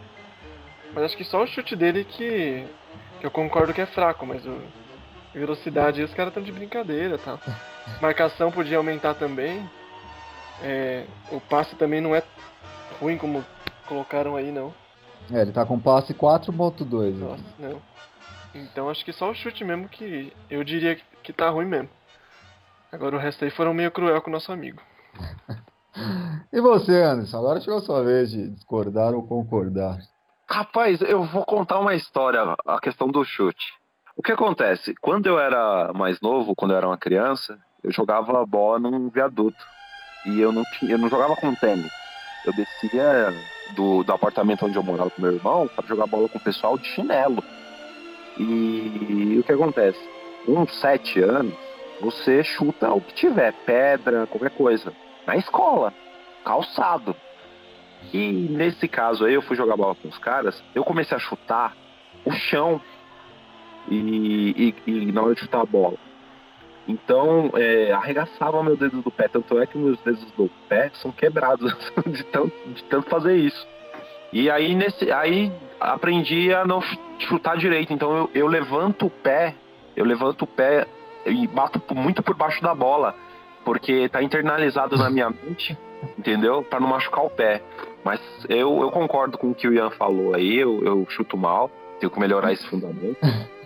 Mas 0.94 1.02
acho 1.02 1.16
que 1.16 1.24
só 1.24 1.42
o 1.42 1.46
chute 1.46 1.74
dele 1.74 2.04
que. 2.04 2.64
que 3.18 3.26
eu 3.26 3.30
concordo 3.32 3.74
que 3.74 3.80
é 3.80 3.86
fraco, 3.86 4.24
mas 4.24 4.46
o. 4.46 4.60
Velocidade 5.34 5.98
aí 5.98 6.04
os 6.04 6.12
caras 6.14 6.30
estão 6.30 6.42
de 6.42 6.52
brincadeira 6.52 7.16
tá? 7.16 7.38
Marcação 8.00 8.52
podia 8.52 8.76
aumentar 8.76 9.14
também. 9.14 9.68
É, 10.62 11.06
o 11.30 11.40
passe 11.40 11.74
também 11.76 12.00
não 12.00 12.14
é 12.14 12.22
ruim 13.00 13.18
como 13.18 13.44
colocaram 13.86 14.36
aí, 14.36 14.50
não. 14.50 14.72
É, 15.30 15.42
ele 15.42 15.52
tá 15.52 15.64
com 15.64 15.78
passe 15.78 16.14
4.2. 16.14 17.18
Nossa, 17.18 17.42
não. 17.58 17.82
Então 18.54 18.88
acho 18.90 19.04
que 19.04 19.12
só 19.12 19.30
o 19.30 19.34
chute 19.34 19.64
mesmo 19.64 19.88
que 19.88 20.32
eu 20.50 20.62
diria 20.62 20.96
que, 20.96 21.04
que 21.22 21.32
tá 21.32 21.48
ruim 21.48 21.66
mesmo. 21.66 21.88
Agora 22.90 23.16
o 23.16 23.18
resto 23.18 23.44
aí 23.44 23.50
foram 23.50 23.72
meio 23.72 23.90
cruel 23.90 24.20
com 24.20 24.30
o 24.30 24.32
nosso 24.32 24.52
amigo. 24.52 24.80
E 26.50 26.60
você, 26.60 27.02
Anderson? 27.02 27.38
Agora 27.38 27.60
chegou 27.60 27.78
a 27.78 27.82
sua 27.82 28.02
vez 28.02 28.30
de 28.30 28.48
discordar 28.48 29.14
ou 29.14 29.26
concordar. 29.26 29.98
Rapaz, 30.48 31.00
eu 31.00 31.24
vou 31.24 31.44
contar 31.44 31.78
uma 31.78 31.94
história, 31.94 32.54
a 32.66 32.78
questão 32.78 33.08
do 33.08 33.24
chute. 33.24 33.72
O 34.16 34.22
que 34.22 34.32
acontece? 34.32 34.94
Quando 35.00 35.26
eu 35.26 35.38
era 35.38 35.92
mais 35.94 36.20
novo, 36.20 36.54
quando 36.54 36.72
eu 36.72 36.76
era 36.76 36.86
uma 36.86 36.98
criança, 36.98 37.58
eu 37.82 37.90
jogava 37.90 38.44
bola 38.44 38.78
num 38.78 39.08
viaduto. 39.08 39.56
E 40.26 40.40
eu 40.40 40.52
não, 40.52 40.64
tinha, 40.64 40.92
eu 40.92 40.98
não 40.98 41.08
jogava 41.08 41.36
com 41.36 41.54
tênis. 41.54 41.90
Eu 42.44 42.52
descia 42.52 43.34
do, 43.74 44.02
do 44.02 44.12
apartamento 44.12 44.66
onde 44.66 44.76
eu 44.76 44.82
morava 44.82 45.10
com 45.10 45.22
meu 45.22 45.32
irmão 45.32 45.68
para 45.68 45.86
jogar 45.86 46.06
bola 46.06 46.28
com 46.28 46.38
o 46.38 46.42
pessoal 46.42 46.78
de 46.78 46.86
chinelo. 46.88 47.42
E, 48.38 48.42
e 48.42 49.38
o 49.38 49.44
que 49.44 49.52
acontece? 49.52 49.98
Com 50.44 50.66
sete 50.66 51.20
anos, 51.20 51.54
você 52.00 52.42
chuta 52.42 52.92
o 52.92 53.00
que 53.00 53.14
tiver, 53.14 53.52
pedra, 53.64 54.26
qualquer 54.26 54.50
coisa. 54.50 54.92
Na 55.26 55.36
escola, 55.36 55.92
calçado. 56.44 57.14
E 58.12 58.32
nesse 58.50 58.88
caso 58.88 59.24
aí, 59.24 59.34
eu 59.34 59.42
fui 59.42 59.56
jogar 59.56 59.76
bola 59.76 59.94
com 59.94 60.08
os 60.08 60.18
caras, 60.18 60.62
eu 60.74 60.84
comecei 60.84 61.16
a 61.16 61.20
chutar 61.20 61.76
o 62.24 62.32
chão 62.32 62.80
e, 63.88 64.74
e, 64.86 64.90
e 64.90 65.12
na 65.12 65.22
hora 65.22 65.34
de 65.34 65.40
chutar 65.40 65.60
a 65.60 65.66
bola. 65.66 65.96
Então, 66.86 67.50
é, 67.54 67.92
arregaçava 67.92 68.62
meu 68.62 68.76
dedo 68.76 69.02
do 69.02 69.10
pé. 69.10 69.28
Tanto 69.28 69.58
é 69.60 69.66
que 69.66 69.78
meus 69.78 69.98
dedos 70.00 70.24
do 70.32 70.50
pé 70.68 70.90
são 70.94 71.12
quebrados 71.12 71.72
de 72.06 72.24
tanto, 72.24 72.52
de 72.68 72.84
tanto 72.84 73.08
fazer 73.08 73.36
isso. 73.36 73.66
E 74.32 74.50
aí, 74.50 74.74
nesse, 74.74 75.10
aí 75.12 75.52
aprendi 75.80 76.52
a 76.52 76.64
não 76.64 76.80
chutar 77.18 77.56
direito. 77.56 77.92
Então, 77.92 78.16
eu, 78.16 78.30
eu 78.34 78.46
levanto 78.46 79.06
o 79.06 79.10
pé, 79.10 79.54
eu 79.94 80.04
levanto 80.04 80.42
o 80.42 80.46
pé 80.46 80.86
e 81.26 81.46
bato 81.46 81.80
muito 81.94 82.22
por 82.22 82.34
baixo 82.34 82.62
da 82.62 82.74
bola. 82.74 83.14
Porque 83.64 84.08
tá 84.08 84.20
internalizado 84.20 84.96
na 84.96 85.08
minha 85.08 85.30
mente, 85.30 85.78
entendeu? 86.18 86.64
Para 86.64 86.80
não 86.80 86.88
machucar 86.88 87.24
o 87.24 87.30
pé. 87.30 87.62
Mas 88.04 88.20
eu, 88.48 88.80
eu 88.80 88.90
concordo 88.90 89.38
com 89.38 89.52
o 89.52 89.54
que 89.54 89.68
o 89.68 89.72
Ian 89.72 89.90
falou 89.90 90.34
aí. 90.34 90.58
Eu, 90.58 90.82
eu 90.84 91.06
chuto 91.08 91.36
mal, 91.36 91.70
tenho 92.00 92.10
que 92.10 92.18
melhorar 92.18 92.52
esse 92.52 92.66
fundamento. 92.66 93.18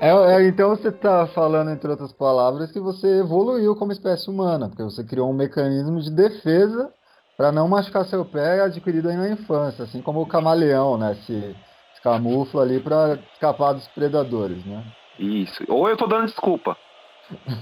É, 0.00 0.10
é, 0.10 0.46
então 0.46 0.70
você 0.70 0.88
está 0.88 1.26
falando, 1.28 1.70
entre 1.70 1.90
outras 1.90 2.12
palavras, 2.12 2.70
que 2.70 2.80
você 2.80 3.20
evoluiu 3.20 3.74
como 3.74 3.92
espécie 3.92 4.28
humana, 4.30 4.68
porque 4.68 4.82
você 4.82 5.02
criou 5.02 5.30
um 5.30 5.34
mecanismo 5.34 6.00
de 6.00 6.10
defesa 6.10 6.92
para 7.36 7.52
não 7.52 7.68
machucar 7.68 8.04
seu 8.04 8.24
pé 8.24 8.60
adquirido 8.60 9.08
aí 9.08 9.16
na 9.16 9.30
infância, 9.30 9.84
assim 9.84 10.02
como 10.02 10.20
o 10.22 10.26
camaleão, 10.26 10.98
né? 10.98 11.14
Se, 11.26 11.56
se 11.94 12.02
camufla 12.02 12.62
ali 12.62 12.80
para 12.80 13.18
escapar 13.32 13.72
dos 13.72 13.86
predadores, 13.88 14.64
né? 14.64 14.84
Isso. 15.18 15.64
Ou 15.68 15.88
eu 15.88 15.94
estou 15.94 16.08
dando 16.08 16.26
desculpa. 16.26 16.76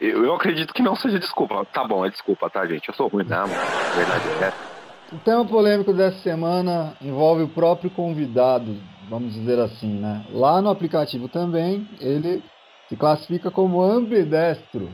eu, 0.00 0.24
eu 0.24 0.34
acredito 0.34 0.72
que 0.72 0.82
não 0.82 0.94
seja 0.94 1.18
desculpa. 1.18 1.64
Tá 1.72 1.86
bom, 1.86 2.04
é 2.06 2.10
desculpa, 2.10 2.48
tá, 2.48 2.64
gente? 2.66 2.88
Eu 2.88 2.94
sou 2.94 3.08
ruim, 3.08 3.24
não, 3.24 3.48
mano. 3.48 3.60
Verdade 3.96 4.44
é. 4.44 5.14
O 5.14 5.18
tema 5.18 5.44
polêmico 5.44 5.92
dessa 5.92 6.18
semana 6.18 6.96
envolve 7.00 7.42
o 7.42 7.48
próprio 7.48 7.90
convidado 7.90 8.76
vamos 9.08 9.34
dizer 9.34 9.58
assim, 9.58 9.98
né? 9.98 10.24
Lá 10.30 10.60
no 10.60 10.70
aplicativo 10.70 11.28
também, 11.28 11.88
ele 12.00 12.42
se 12.88 12.96
classifica 12.96 13.50
como 13.50 13.82
ambidestro. 13.82 14.90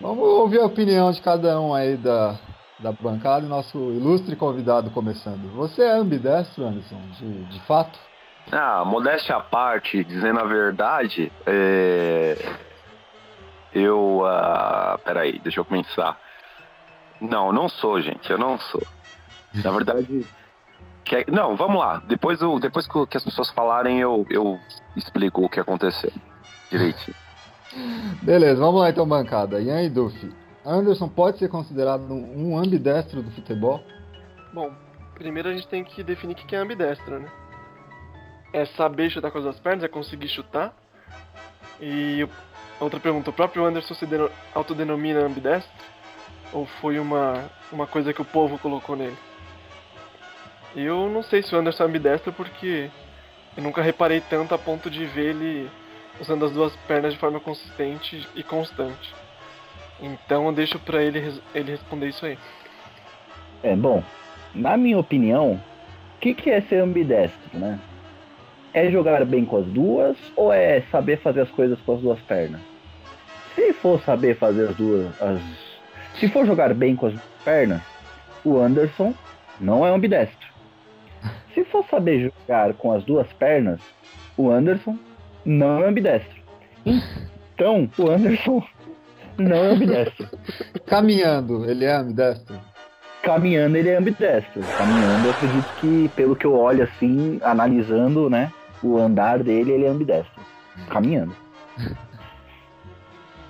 Vamos 0.00 0.24
ouvir 0.24 0.60
a 0.60 0.66
opinião 0.66 1.10
de 1.10 1.20
cada 1.20 1.60
um 1.60 1.74
aí 1.74 1.96
da, 1.96 2.38
da 2.78 2.92
bancada 2.92 3.44
e 3.44 3.48
nosso 3.48 3.78
ilustre 3.92 4.36
convidado 4.36 4.90
começando. 4.90 5.52
Você 5.56 5.82
é 5.82 5.92
ambidestro, 5.92 6.64
Anderson, 6.64 7.00
de, 7.18 7.44
de 7.46 7.60
fato? 7.60 7.98
Ah, 8.50 8.84
modéstia 8.84 9.36
à 9.36 9.40
parte, 9.40 10.02
dizendo 10.04 10.40
a 10.40 10.44
verdade, 10.44 11.30
é... 11.46 12.36
eu. 13.74 14.20
Uh... 14.20 14.98
Peraí, 15.04 15.38
deixa 15.40 15.60
eu 15.60 15.64
pensar. 15.64 16.18
Não, 17.20 17.52
não 17.52 17.68
sou, 17.68 18.00
gente, 18.00 18.30
eu 18.30 18.38
não 18.38 18.58
sou. 18.58 18.82
Na 19.54 19.70
verdade, 19.72 20.24
Quer... 21.08 21.24
Não, 21.28 21.56
vamos 21.56 21.80
lá. 21.80 22.02
Depois, 22.06 22.40
eu, 22.40 22.60
depois 22.60 22.86
que 22.86 23.16
as 23.16 23.24
pessoas 23.24 23.50
falarem, 23.50 23.98
eu, 23.98 24.26
eu 24.28 24.58
explico 24.94 25.42
o 25.42 25.48
que 25.48 25.58
aconteceu 25.58 26.12
direitinho. 26.70 27.16
Beleza, 28.22 28.60
vamos 28.60 28.80
lá 28.80 28.90
então, 28.90 29.08
bancada. 29.08 29.60
Ian 29.60 29.82
e 29.82 29.88
Duffy. 29.88 30.30
Anderson 30.64 31.08
pode 31.08 31.38
ser 31.38 31.48
considerado 31.48 32.12
um 32.12 32.58
ambidestro 32.58 33.22
do 33.22 33.30
futebol? 33.30 33.82
Bom, 34.52 34.70
primeiro 35.14 35.48
a 35.48 35.52
gente 35.52 35.66
tem 35.66 35.82
que 35.82 36.02
definir 36.02 36.34
o 36.34 36.36
que 36.36 36.54
é 36.54 36.58
ambidestro, 36.58 37.18
né? 37.18 37.28
É 38.52 38.66
saber 38.66 39.08
chutar 39.08 39.30
com 39.30 39.38
as 39.38 39.44
duas 39.44 39.58
pernas, 39.58 39.84
é 39.84 39.88
conseguir 39.88 40.28
chutar. 40.28 40.74
E 41.80 42.28
outra 42.78 43.00
pergunta, 43.00 43.30
o 43.30 43.32
próprio 43.32 43.64
Anderson 43.64 43.94
se 43.94 44.06
autodenomina 44.54 45.20
ambidestro? 45.20 45.72
Ou 46.52 46.66
foi 46.66 46.98
uma, 46.98 47.44
uma 47.72 47.86
coisa 47.86 48.12
que 48.12 48.20
o 48.20 48.26
povo 48.26 48.58
colocou 48.58 48.94
nele? 48.96 49.16
Eu 50.80 51.08
não 51.08 51.24
sei 51.24 51.42
se 51.42 51.52
o 51.52 51.58
Anderson 51.58 51.82
é 51.82 51.86
ambidestro 51.86 52.32
porque 52.32 52.88
eu 53.56 53.62
nunca 53.64 53.82
reparei 53.82 54.20
tanto 54.20 54.54
a 54.54 54.58
ponto 54.58 54.88
de 54.88 55.04
ver 55.06 55.30
ele 55.30 55.68
usando 56.20 56.44
as 56.44 56.52
duas 56.52 56.74
pernas 56.86 57.12
de 57.12 57.18
forma 57.18 57.40
consistente 57.40 58.28
e 58.36 58.44
constante. 58.44 59.12
Então 60.00 60.46
eu 60.46 60.52
deixo 60.52 60.78
para 60.78 61.02
ele, 61.02 61.40
ele 61.52 61.72
responder 61.72 62.06
isso 62.06 62.24
aí. 62.24 62.38
É, 63.60 63.74
bom, 63.74 64.04
na 64.54 64.76
minha 64.76 65.00
opinião, 65.00 65.54
o 65.54 66.20
que, 66.20 66.32
que 66.32 66.48
é 66.48 66.60
ser 66.60 66.76
ambidestro, 66.76 67.58
né? 67.58 67.80
É 68.72 68.88
jogar 68.88 69.24
bem 69.24 69.44
com 69.44 69.56
as 69.56 69.66
duas 69.66 70.16
ou 70.36 70.52
é 70.52 70.82
saber 70.92 71.18
fazer 71.18 71.40
as 71.40 71.50
coisas 71.50 71.80
com 71.80 71.96
as 71.96 72.00
duas 72.00 72.20
pernas? 72.20 72.60
Se 73.56 73.72
for 73.72 74.00
saber 74.02 74.36
fazer 74.36 74.68
as 74.68 74.76
duas. 74.76 75.20
As... 75.20 75.40
Se 76.20 76.28
for 76.28 76.46
jogar 76.46 76.72
bem 76.72 76.94
com 76.94 77.06
as 77.06 77.14
pernas, 77.44 77.82
o 78.44 78.58
Anderson 78.58 79.12
não 79.60 79.84
é 79.84 79.90
ambidestro. 79.90 80.47
Se 81.58 81.64
for 81.64 81.84
saber 81.90 82.32
jogar 82.46 82.72
com 82.74 82.92
as 82.92 83.02
duas 83.02 83.26
pernas, 83.32 83.80
o 84.36 84.48
Anderson 84.48 84.96
não 85.44 85.82
é 85.82 85.88
ambidestro. 85.88 86.40
Então, 87.52 87.90
o 87.98 88.08
Anderson 88.08 88.62
não 89.36 89.56
é 89.56 89.70
ambidestro. 89.72 90.28
Caminhando, 90.86 91.68
ele 91.68 91.84
é 91.84 91.92
ambidestro? 91.92 92.60
Caminhando, 93.24 93.76
ele 93.76 93.88
é 93.88 93.96
ambidestro. 93.96 94.62
Caminhando, 94.76 95.26
eu 95.26 95.30
acredito 95.32 95.80
que, 95.80 96.08
pelo 96.14 96.36
que 96.36 96.44
eu 96.46 96.54
olho 96.54 96.84
assim, 96.84 97.40
analisando, 97.42 98.30
né, 98.30 98.52
o 98.80 98.96
andar 98.96 99.42
dele, 99.42 99.72
ele 99.72 99.84
é 99.84 99.88
ambidestro. 99.88 100.40
Caminhando. 100.88 101.34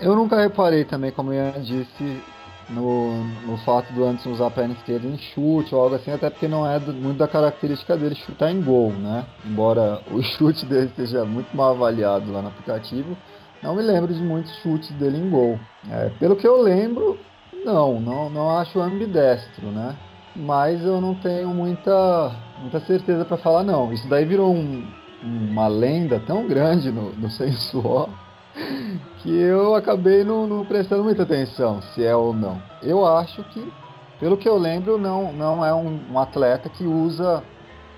Eu 0.01 0.16
nunca 0.16 0.40
reparei 0.40 0.87
também, 0.87 1.12
como 1.12 1.35
Ian 1.35 1.61
disse, 1.61 2.23
no, 2.70 3.24
no 3.46 3.57
fato 3.59 3.92
do 3.92 4.04
Anderson 4.04 4.31
usar 4.31 4.46
a 4.48 4.50
perna 4.50 4.74
esquerda 4.74 5.07
em 5.07 5.16
chute 5.16 5.74
ou 5.74 5.83
algo 5.83 5.94
assim, 5.94 6.12
até 6.12 6.28
porque 6.28 6.46
não 6.46 6.70
é 6.70 6.78
do, 6.78 6.92
muito 6.92 7.18
da 7.18 7.28
característica 7.28 7.96
dele 7.96 8.14
chutar 8.14 8.50
em 8.50 8.61
gol, 8.61 8.92
né? 8.92 9.24
Embora 9.44 10.00
o 10.11 10.22
chute 10.22 10.66
dele 10.66 10.90
seja 10.94 11.24
muito 11.24 11.54
mal 11.57 11.70
avaliado 11.70 12.31
lá 12.31 12.42
no 12.42 12.48
aplicativo, 12.48 13.16
não 13.62 13.74
me 13.74 13.83
lembro 13.83 14.12
de 14.12 14.22
muitos 14.22 14.54
chutes 14.57 14.90
dele 14.92 15.18
em 15.18 15.31
gol. 15.31 15.59
É, 15.90 16.11
pelo 16.18 16.37
que 16.37 16.46
eu 16.46 16.61
lembro, 16.61 17.18
não, 17.64 18.00
não, 18.00 18.31
não 18.31 18.59
acho 18.59 18.81
ambidestro, 18.81 19.66
né? 19.68 19.96
Mas 20.37 20.85
eu 20.85 21.00
não 21.00 21.14
tenho 21.14 21.48
muita, 21.48 22.33
muita 22.61 22.81
certeza 22.81 23.24
para 23.24 23.37
falar 23.37 23.64
não. 23.64 23.92
Isso 23.92 24.07
daí 24.09 24.24
virou 24.24 24.54
um, 24.54 24.87
uma 25.24 25.66
lenda 25.66 26.22
tão 26.24 26.46
grande 26.46 26.92
no, 26.92 27.12
no 27.12 27.31
Sensual 27.33 28.09
que 29.23 29.35
eu 29.35 29.75
acabei 29.75 30.25
não, 30.25 30.47
não, 30.47 30.64
prestando 30.64 31.05
muita 31.05 31.23
atenção 31.23 31.81
se 31.83 32.05
é 32.05 32.14
ou 32.14 32.33
não. 32.33 32.62
Eu 32.83 33.07
acho 33.07 33.42
que, 33.44 33.73
pelo 34.18 34.37
que 34.37 34.49
eu 34.49 34.57
lembro, 34.57 34.99
não, 34.99 35.33
não 35.33 35.64
é 35.64 35.73
um, 35.75 36.01
um 36.12 36.18
atleta 36.18 36.68
que 36.68 36.85
usa 36.85 37.42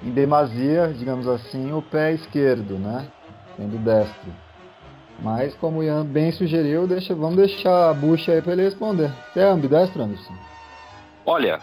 em 0.03 0.11
demasia, 0.11 0.95
digamos 0.97 1.29
assim, 1.29 1.73
o 1.73 1.83
pé 1.83 2.13
esquerdo, 2.13 2.79
né? 2.79 3.07
Sendo 3.57 3.77
destro. 3.79 4.33
Mas 5.19 5.55
como 5.57 5.81
o 5.81 5.83
Ian 5.83 6.05
bem 6.05 6.33
sugeriu, 6.33 6.87
deixa, 6.87 7.15
vamos 7.15 7.37
deixar 7.37 7.91
a 7.91 7.95
bucha 7.95 8.33
aí 8.33 8.41
para 8.41 8.53
ele 8.53 8.63
responder. 8.63 9.11
Você 9.33 9.41
é 9.41 9.45
ambidestro, 9.45 10.03
Anderson? 10.03 10.33
Olha, 11.27 11.61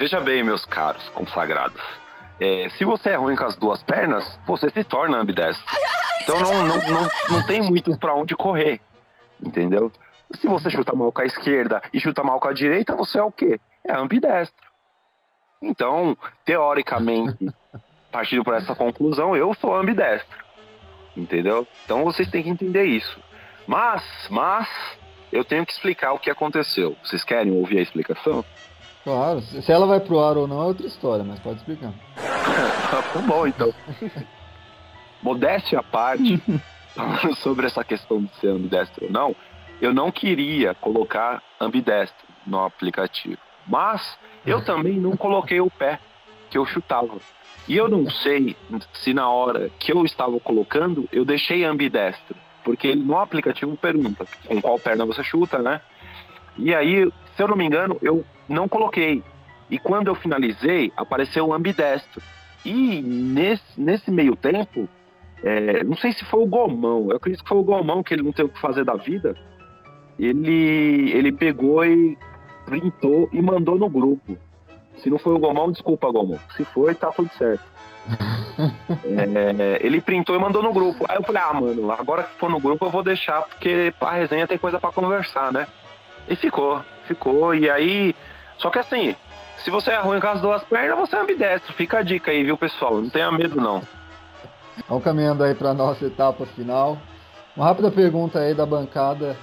Veja 0.00 0.20
bem, 0.20 0.42
meus 0.42 0.64
caros 0.64 1.06
consagrados. 1.10 1.80
É, 2.40 2.68
se 2.70 2.86
você 2.86 3.10
é 3.10 3.16
ruim 3.16 3.36
com 3.36 3.44
as 3.44 3.54
duas 3.56 3.82
pernas, 3.82 4.40
você 4.46 4.70
se 4.70 4.82
torna 4.82 5.18
ambidestro. 5.18 5.62
Então 6.22 6.40
não, 6.40 6.66
não, 6.66 6.76
não, 6.76 7.08
não 7.30 7.46
tem 7.46 7.62
muito 7.62 7.96
pra 7.98 8.14
onde 8.14 8.36
correr. 8.36 8.80
Entendeu? 9.44 9.90
Se 10.36 10.46
você 10.46 10.70
chuta 10.70 10.94
mal 10.94 11.10
com 11.10 11.22
a 11.22 11.26
esquerda 11.26 11.82
e 11.92 12.00
chuta 12.00 12.22
mal 12.22 12.38
com 12.38 12.48
a 12.48 12.52
direita, 12.52 12.94
você 12.94 13.18
é 13.18 13.22
o 13.22 13.32
quê? 13.32 13.60
É 13.84 13.92
ambidestro. 13.92 14.70
Então, 15.62 16.16
teoricamente, 16.44 17.48
partindo 18.12 18.44
por 18.44 18.54
essa 18.54 18.74
conclusão, 18.74 19.36
eu 19.36 19.52
sou 19.54 19.74
ambidestro. 19.74 20.38
Entendeu? 21.16 21.66
Então 21.84 22.04
vocês 22.04 22.30
têm 22.30 22.42
que 22.42 22.48
entender 22.48 22.84
isso. 22.84 23.18
Mas, 23.66 24.02
mas, 24.30 24.68
eu 25.32 25.44
tenho 25.44 25.66
que 25.66 25.72
explicar 25.72 26.12
o 26.12 26.18
que 26.18 26.30
aconteceu. 26.30 26.96
Vocês 27.02 27.24
querem 27.24 27.52
ouvir 27.52 27.78
a 27.78 27.82
explicação? 27.82 28.44
Claro, 29.02 29.40
se 29.40 29.72
ela 29.72 29.86
vai 29.86 29.98
pro 29.98 30.20
ar 30.20 30.36
ou 30.36 30.46
não 30.46 30.62
é 30.62 30.66
outra 30.66 30.86
história, 30.86 31.24
mas 31.24 31.38
pode 31.40 31.58
explicar. 31.58 31.92
tá 33.12 33.20
bom, 33.22 33.46
então. 33.46 33.72
Modéstia 35.22 35.80
à 35.80 35.82
parte, 35.82 36.42
sobre 37.38 37.66
essa 37.66 37.84
questão 37.84 38.22
de 38.22 38.34
ser 38.36 38.48
ambidestro 38.48 39.06
ou 39.06 39.10
não, 39.10 39.36
eu 39.80 39.94
não 39.94 40.10
queria 40.10 40.74
colocar 40.74 41.42
ambidestro 41.60 42.26
no 42.46 42.64
aplicativo. 42.64 43.38
Mas 43.66 44.18
eu 44.44 44.64
também 44.64 44.94
não 44.94 45.16
coloquei 45.16 45.60
o 45.60 45.70
pé 45.70 45.98
que 46.50 46.58
eu 46.58 46.66
chutava. 46.66 47.18
E 47.68 47.76
eu 47.76 47.88
não 47.88 48.10
sei 48.10 48.56
se 48.94 49.14
na 49.14 49.28
hora 49.28 49.70
que 49.78 49.92
eu 49.92 50.04
estava 50.04 50.38
colocando, 50.40 51.08
eu 51.12 51.24
deixei 51.24 51.64
ambidestro. 51.64 52.36
Porque 52.64 52.94
no 52.94 53.18
aplicativo 53.18 53.76
pergunta 53.76 54.26
com 54.46 54.60
qual 54.60 54.78
perna 54.78 55.06
você 55.06 55.22
chuta, 55.22 55.58
né? 55.58 55.80
E 56.58 56.74
aí, 56.74 57.10
se 57.36 57.42
eu 57.42 57.48
não 57.48 57.56
me 57.56 57.64
engano, 57.64 57.96
eu 58.02 58.24
não 58.48 58.68
coloquei. 58.68 59.22
E 59.70 59.78
quando 59.78 60.08
eu 60.08 60.14
finalizei, 60.14 60.92
apareceu 60.96 61.46
o 61.46 61.54
ambidestro. 61.54 62.20
E 62.64 63.00
nesse, 63.00 63.80
nesse 63.80 64.10
meio 64.10 64.36
tempo, 64.36 64.88
é, 65.42 65.82
não 65.84 65.96
sei 65.96 66.12
se 66.12 66.24
foi 66.26 66.40
o 66.40 66.46
Gomão, 66.46 67.08
eu 67.10 67.16
acredito 67.16 67.42
que 67.42 67.48
foi 67.48 67.58
o 67.58 67.64
Gomão 67.64 68.02
que 68.02 68.14
ele 68.14 68.22
não 68.22 68.32
tem 68.32 68.44
o 68.44 68.48
que 68.48 68.60
fazer 68.60 68.84
da 68.84 68.94
vida. 68.94 69.34
Ele, 70.18 71.10
ele 71.12 71.32
pegou 71.32 71.84
e 71.84 72.18
printou 72.66 73.28
e 73.32 73.40
mandou 73.40 73.78
no 73.78 73.88
grupo. 73.88 74.36
Se 74.98 75.08
não 75.08 75.18
foi 75.18 75.34
o 75.34 75.38
Gomão, 75.38 75.72
desculpa, 75.72 76.10
Gomão. 76.10 76.38
Se 76.56 76.64
foi, 76.64 76.94
tá 76.94 77.10
tudo 77.10 77.30
certo. 77.38 77.64
é, 79.04 79.78
ele 79.80 80.00
printou 80.00 80.36
e 80.36 80.38
mandou 80.38 80.62
no 80.62 80.72
grupo. 80.72 81.06
Aí 81.08 81.16
eu 81.16 81.22
falei, 81.22 81.42
ah, 81.42 81.54
mano, 81.54 81.90
agora 81.90 82.24
que 82.24 82.38
for 82.38 82.50
no 82.50 82.60
grupo 82.60 82.84
eu 82.84 82.90
vou 82.90 83.02
deixar, 83.02 83.42
porque 83.42 83.94
a 84.00 84.12
resenha 84.12 84.46
tem 84.46 84.58
coisa 84.58 84.78
para 84.78 84.92
conversar, 84.92 85.52
né? 85.52 85.66
E 86.28 86.36
ficou, 86.36 86.82
ficou. 87.06 87.54
E 87.54 87.70
aí. 87.70 88.14
Só 88.58 88.68
que 88.68 88.78
assim, 88.78 89.16
se 89.58 89.70
você 89.70 89.90
é 89.90 90.00
ruim 90.00 90.20
com 90.20 90.28
as 90.28 90.40
duas 90.42 90.62
pernas, 90.64 90.98
você 90.98 91.16
é 91.16 91.20
ambidestro. 91.20 91.72
Fica 91.72 91.98
a 91.98 92.02
dica 92.02 92.30
aí, 92.30 92.44
viu, 92.44 92.58
pessoal? 92.58 93.00
Não 93.00 93.08
tenha 93.08 93.32
medo, 93.32 93.56
não. 93.56 93.82
Vamos 94.88 95.04
caminhando 95.04 95.44
aí 95.44 95.54
para 95.54 95.74
nossa 95.74 96.04
etapa 96.06 96.46
final. 96.46 96.98
Uma 97.56 97.66
rápida 97.66 97.90
pergunta 97.90 98.38
aí 98.38 98.54
da 98.54 98.64
bancada, 98.64 99.36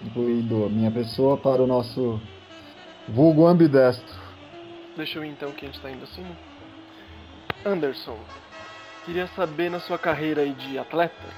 incluindo 0.00 0.64
a 0.64 0.68
minha 0.68 0.90
pessoa, 0.90 1.36
para 1.36 1.62
o 1.62 1.66
nosso 1.66 2.20
vulgo 3.08 3.46
ambidestro. 3.46 4.20
Deixa 4.96 5.18
eu 5.18 5.24
ir 5.24 5.30
então 5.30 5.52
que 5.52 5.64
a 5.64 5.68
gente 5.68 5.80
tá 5.80 5.90
indo 5.90 6.04
assim. 6.04 6.24
Anderson, 7.64 8.18
queria 9.04 9.26
saber 9.28 9.70
na 9.70 9.80
sua 9.80 9.98
carreira 9.98 10.42
aí 10.42 10.52
de 10.52 10.78
atleta, 10.78 11.28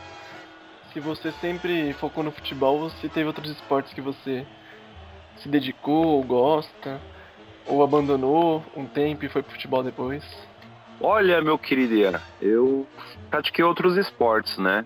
se 0.92 1.00
você 1.00 1.32
sempre 1.40 1.92
focou 1.94 2.22
no 2.22 2.30
futebol 2.30 2.80
ou 2.80 2.90
se 2.90 3.08
teve 3.08 3.26
outros 3.26 3.50
esportes 3.50 3.92
que 3.92 4.00
você 4.00 4.46
se 5.38 5.48
dedicou 5.48 6.06
ou 6.06 6.22
gosta, 6.22 7.00
ou 7.66 7.82
abandonou 7.82 8.62
um 8.76 8.86
tempo 8.86 9.24
e 9.24 9.28
foi 9.28 9.42
pro 9.42 9.52
futebol 9.52 9.82
depois. 9.82 10.22
Olha, 11.00 11.40
meu 11.40 11.58
querido 11.58 11.94
Ian, 11.94 12.20
eu 12.40 12.86
pratiquei 13.30 13.64
outros 13.64 13.96
esportes, 13.96 14.56
né? 14.58 14.84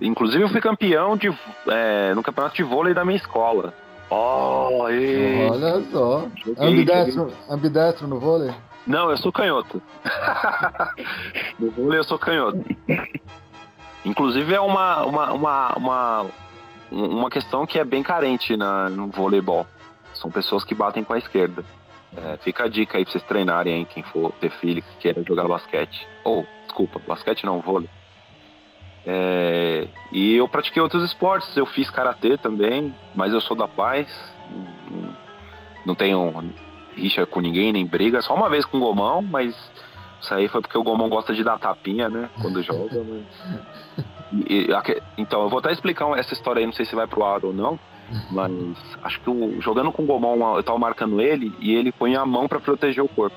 Inclusive 0.00 0.42
eu 0.42 0.48
fui 0.48 0.60
campeão 0.60 1.16
de, 1.16 1.28
é, 1.68 2.14
no 2.14 2.22
campeonato 2.22 2.56
de 2.56 2.62
vôlei 2.62 2.94
da 2.94 3.04
minha 3.04 3.16
escola. 3.16 3.72
Oh, 4.10 4.88
e... 4.90 5.48
Olha 5.48 5.82
só. 5.90 6.28
Ambidestro, 6.58 7.32
ambidestro 7.48 8.06
no 8.06 8.18
vôlei? 8.18 8.52
Não, 8.86 9.10
eu 9.10 9.16
sou 9.16 9.32
canhoto. 9.32 9.80
no 11.58 11.70
vôlei 11.70 11.98
eu 11.98 12.04
sou 12.04 12.18
canhoto. 12.18 12.62
Inclusive 14.04 14.52
é 14.52 14.60
uma, 14.60 15.04
uma, 15.04 15.32
uma, 15.32 15.76
uma, 15.76 16.26
uma 16.90 17.30
questão 17.30 17.64
que 17.64 17.78
é 17.78 17.84
bem 17.84 18.02
carente 18.02 18.56
na, 18.56 18.90
no 18.90 19.06
voleibol. 19.06 19.66
São 20.14 20.30
pessoas 20.30 20.64
que 20.64 20.74
batem 20.74 21.04
com 21.04 21.12
a 21.12 21.18
esquerda. 21.18 21.64
É, 22.16 22.36
fica 22.38 22.64
a 22.64 22.68
dica 22.68 22.98
aí 22.98 23.04
pra 23.04 23.12
vocês 23.12 23.24
treinarem, 23.24 23.74
hein, 23.74 23.86
quem 23.88 24.02
for 24.02 24.32
ter 24.32 24.50
filho 24.50 24.82
que 24.82 24.96
queira 24.98 25.22
jogar 25.22 25.48
basquete. 25.48 26.06
Ou, 26.24 26.40
oh, 26.40 26.62
desculpa, 26.64 27.00
basquete 27.06 27.44
não, 27.44 27.60
vôlei. 27.60 27.88
É, 29.04 29.88
e 30.12 30.36
eu 30.36 30.46
pratiquei 30.46 30.80
outros 30.80 31.02
esportes, 31.04 31.56
eu 31.56 31.66
fiz 31.66 31.90
karatê 31.90 32.36
também, 32.36 32.94
mas 33.14 33.32
eu 33.32 33.40
sou 33.40 33.56
da 33.56 33.66
paz. 33.66 34.08
Não, 35.84 35.94
tenho 35.94 36.52
rixa 36.94 37.26
com 37.26 37.40
ninguém, 37.40 37.72
nem 37.72 37.86
briga. 37.86 38.22
Só 38.22 38.34
uma 38.34 38.48
vez 38.48 38.64
com 38.64 38.76
o 38.76 38.80
Gomão, 38.80 39.22
mas 39.22 39.56
isso 40.20 40.32
aí 40.34 40.48
foi 40.48 40.60
porque 40.60 40.78
o 40.78 40.84
Gomão 40.84 41.08
gosta 41.08 41.34
de 41.34 41.42
dar 41.42 41.58
tapinha, 41.58 42.08
né? 42.08 42.30
Quando 42.40 42.62
joga. 42.62 43.02
Mas... 43.02 44.06
E, 44.48 44.68
então, 45.18 45.42
eu 45.42 45.48
vou 45.48 45.58
até 45.58 45.72
explicar 45.72 46.06
essa 46.18 46.32
história 46.32 46.60
aí, 46.60 46.66
não 46.66 46.72
sei 46.72 46.86
se 46.86 46.94
vai 46.94 47.06
pro 47.06 47.24
ar 47.24 47.44
ou 47.44 47.52
não. 47.52 47.78
Mas 48.30 48.52
acho 49.02 49.20
que 49.20 49.30
o, 49.30 49.60
jogando 49.60 49.92
com 49.92 50.02
o 50.02 50.06
Gomão, 50.06 50.56
eu 50.56 50.62
tava 50.62 50.78
marcando 50.78 51.20
ele 51.20 51.54
e 51.58 51.74
ele 51.74 51.92
põe 51.92 52.14
a 52.14 52.26
mão 52.26 52.48
para 52.48 52.60
proteger 52.60 53.02
o 53.02 53.08
corpo. 53.08 53.36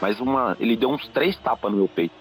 Mas 0.00 0.20
uma, 0.20 0.56
ele 0.58 0.76
deu 0.76 0.90
uns 0.90 1.06
três 1.08 1.36
tapas 1.36 1.70
no 1.70 1.78
meu 1.78 1.88
peito. 1.88 2.14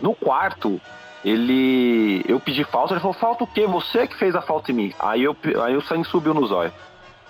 No 0.00 0.14
quarto, 0.14 0.80
ele. 1.24 2.24
Eu 2.28 2.38
pedi 2.38 2.64
falta, 2.64 2.94
ele 2.94 3.00
falou: 3.00 3.14
falta 3.14 3.44
o 3.44 3.46
quê? 3.46 3.66
Você 3.66 4.06
que 4.06 4.16
fez 4.16 4.34
a 4.34 4.42
falta 4.42 4.70
em 4.70 4.74
mim. 4.74 4.94
Aí, 4.98 5.24
eu, 5.24 5.36
aí 5.62 5.76
o 5.76 5.82
sangue 5.82 6.06
subiu 6.06 6.34
no 6.34 6.46
zóio. 6.46 6.72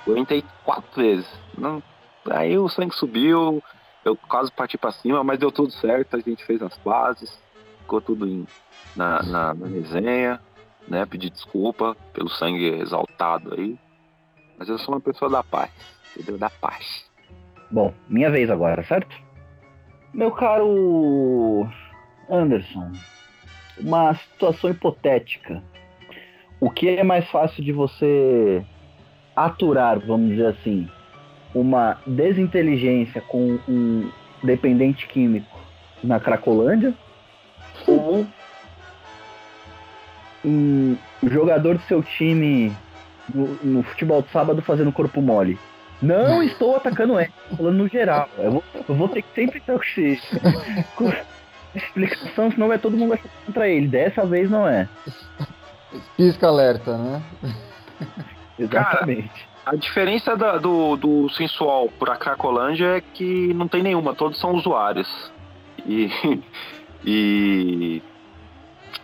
Eu 0.06 0.16
entrei 0.16 0.44
quatro 0.64 1.00
vezes. 1.00 1.26
Não, 1.56 1.82
aí 2.30 2.58
o 2.58 2.68
sangue 2.68 2.94
subiu, 2.94 3.62
eu 4.04 4.16
quase 4.16 4.50
parti 4.50 4.78
para 4.78 4.92
cima, 4.92 5.22
mas 5.24 5.38
deu 5.38 5.50
tudo 5.50 5.72
certo, 5.72 6.16
a 6.16 6.20
gente 6.20 6.44
fez 6.44 6.62
as 6.62 6.76
bases, 6.78 7.38
ficou 7.80 8.00
tudo 8.00 8.26
em, 8.26 8.46
na, 8.94 9.22
na, 9.22 9.54
na 9.54 9.66
resenha, 9.66 10.40
né? 10.86 11.04
Pedi 11.06 11.30
desculpa 11.30 11.96
pelo 12.12 12.28
sangue 12.28 12.66
exaltado 12.80 13.54
aí. 13.54 13.78
Mas 14.58 14.68
eu 14.68 14.78
sou 14.78 14.94
uma 14.94 15.00
pessoa 15.00 15.30
da 15.30 15.42
paz, 15.42 15.70
entendeu? 16.16 16.36
Da 16.36 16.50
paz. 16.50 17.08
Bom, 17.70 17.94
minha 18.08 18.30
vez 18.30 18.50
agora, 18.50 18.82
certo? 18.82 19.14
Meu 20.12 20.32
caro 20.32 21.68
Anderson, 22.28 22.92
uma 23.78 24.14
situação 24.14 24.70
hipotética. 24.70 25.62
O 26.60 26.70
que 26.70 26.88
é 26.88 27.04
mais 27.04 27.28
fácil 27.30 27.62
de 27.62 27.72
você 27.72 28.64
aturar, 29.36 30.00
vamos 30.00 30.30
dizer 30.30 30.46
assim, 30.46 30.88
uma 31.54 31.98
desinteligência 32.06 33.20
com 33.20 33.58
um 33.68 34.10
dependente 34.42 35.06
químico 35.06 35.58
na 36.02 36.18
Cracolândia 36.18 36.94
ou 37.86 38.26
um 40.44 40.96
jogador 41.24 41.76
do 41.76 41.82
seu 41.82 42.02
time 42.02 42.72
no, 43.32 43.46
no, 43.62 43.82
futebol 43.82 44.22
de 44.22 44.30
sábado 44.30 44.62
fazendo 44.62 44.92
corpo 44.92 45.20
mole. 45.20 45.58
Não 46.00 46.42
estou 46.42 46.76
atacando 46.76 47.18
ele, 47.18 47.32
falando 47.56 47.76
no 47.76 47.88
geral. 47.88 48.28
Eu 48.38 48.52
vou, 48.52 48.64
eu 48.88 48.94
vou 48.94 49.08
ter 49.08 49.22
que 49.22 49.34
sempre 49.34 49.60
ter 49.60 49.72
com 50.94 51.12
explicação, 51.74 52.50
senão 52.52 52.68
vai 52.68 52.78
todo 52.78 52.96
mundo 52.96 53.14
achar 53.14 53.28
contra 53.44 53.68
ele. 53.68 53.88
Dessa 53.88 54.24
vez 54.24 54.48
não 54.48 54.66
é. 54.66 54.88
Pisca 56.16 56.46
alerta, 56.46 56.96
né? 56.96 57.22
Exatamente. 58.58 59.28
Cara, 59.28 59.48
a 59.66 59.76
diferença 59.76 60.36
da, 60.36 60.56
do, 60.56 60.96
do 60.96 61.28
sensual 61.30 61.88
pra 61.98 62.16
Cracolândia 62.16 62.98
é 62.98 63.00
que 63.00 63.52
não 63.54 63.66
tem 63.66 63.82
nenhuma, 63.82 64.14
todos 64.14 64.38
são 64.38 64.54
usuários. 64.54 65.32
E. 65.86 66.10
E. 67.04 68.02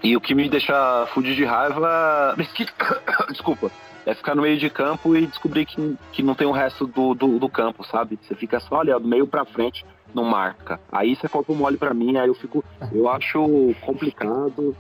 E 0.03 0.17
o 0.17 0.21
que 0.21 0.35
me 0.35 0.49
deixa 0.49 1.07
fudido 1.15 1.37
de 1.37 1.45
raiva. 1.45 2.35
Desculpa 3.31 3.71
é 4.07 4.15
ficar 4.15 4.35
no 4.35 4.43
meio 4.43 4.59
de 4.59 4.69
campo 4.69 5.17
e 5.17 5.27
descobrir 5.27 5.65
que, 5.65 5.97
que 6.13 6.23
não 6.23 6.35
tem 6.35 6.47
o 6.47 6.53
resto 6.53 6.87
do, 6.87 7.15
do, 7.15 7.39
do 7.39 7.49
campo, 7.49 7.85
sabe? 7.85 8.19
Você 8.23 8.35
fica 8.35 8.61
só 8.61 8.81
ali, 8.81 8.93
do 8.93 9.09
meio 9.09 9.27
pra 9.27 9.45
frente, 9.45 9.85
não 10.15 10.25
marca. 10.25 10.79
Aí 10.93 11.17
você 11.17 11.29
corpo 11.29 11.55
mole 11.55 11.77
pra 11.77 11.95
mim, 11.95 12.17
aí 12.17 12.29
eu 12.29 12.35
fico. 12.35 12.63
Eu 12.93 13.09
acho 13.09 13.75
complicado. 13.81 14.77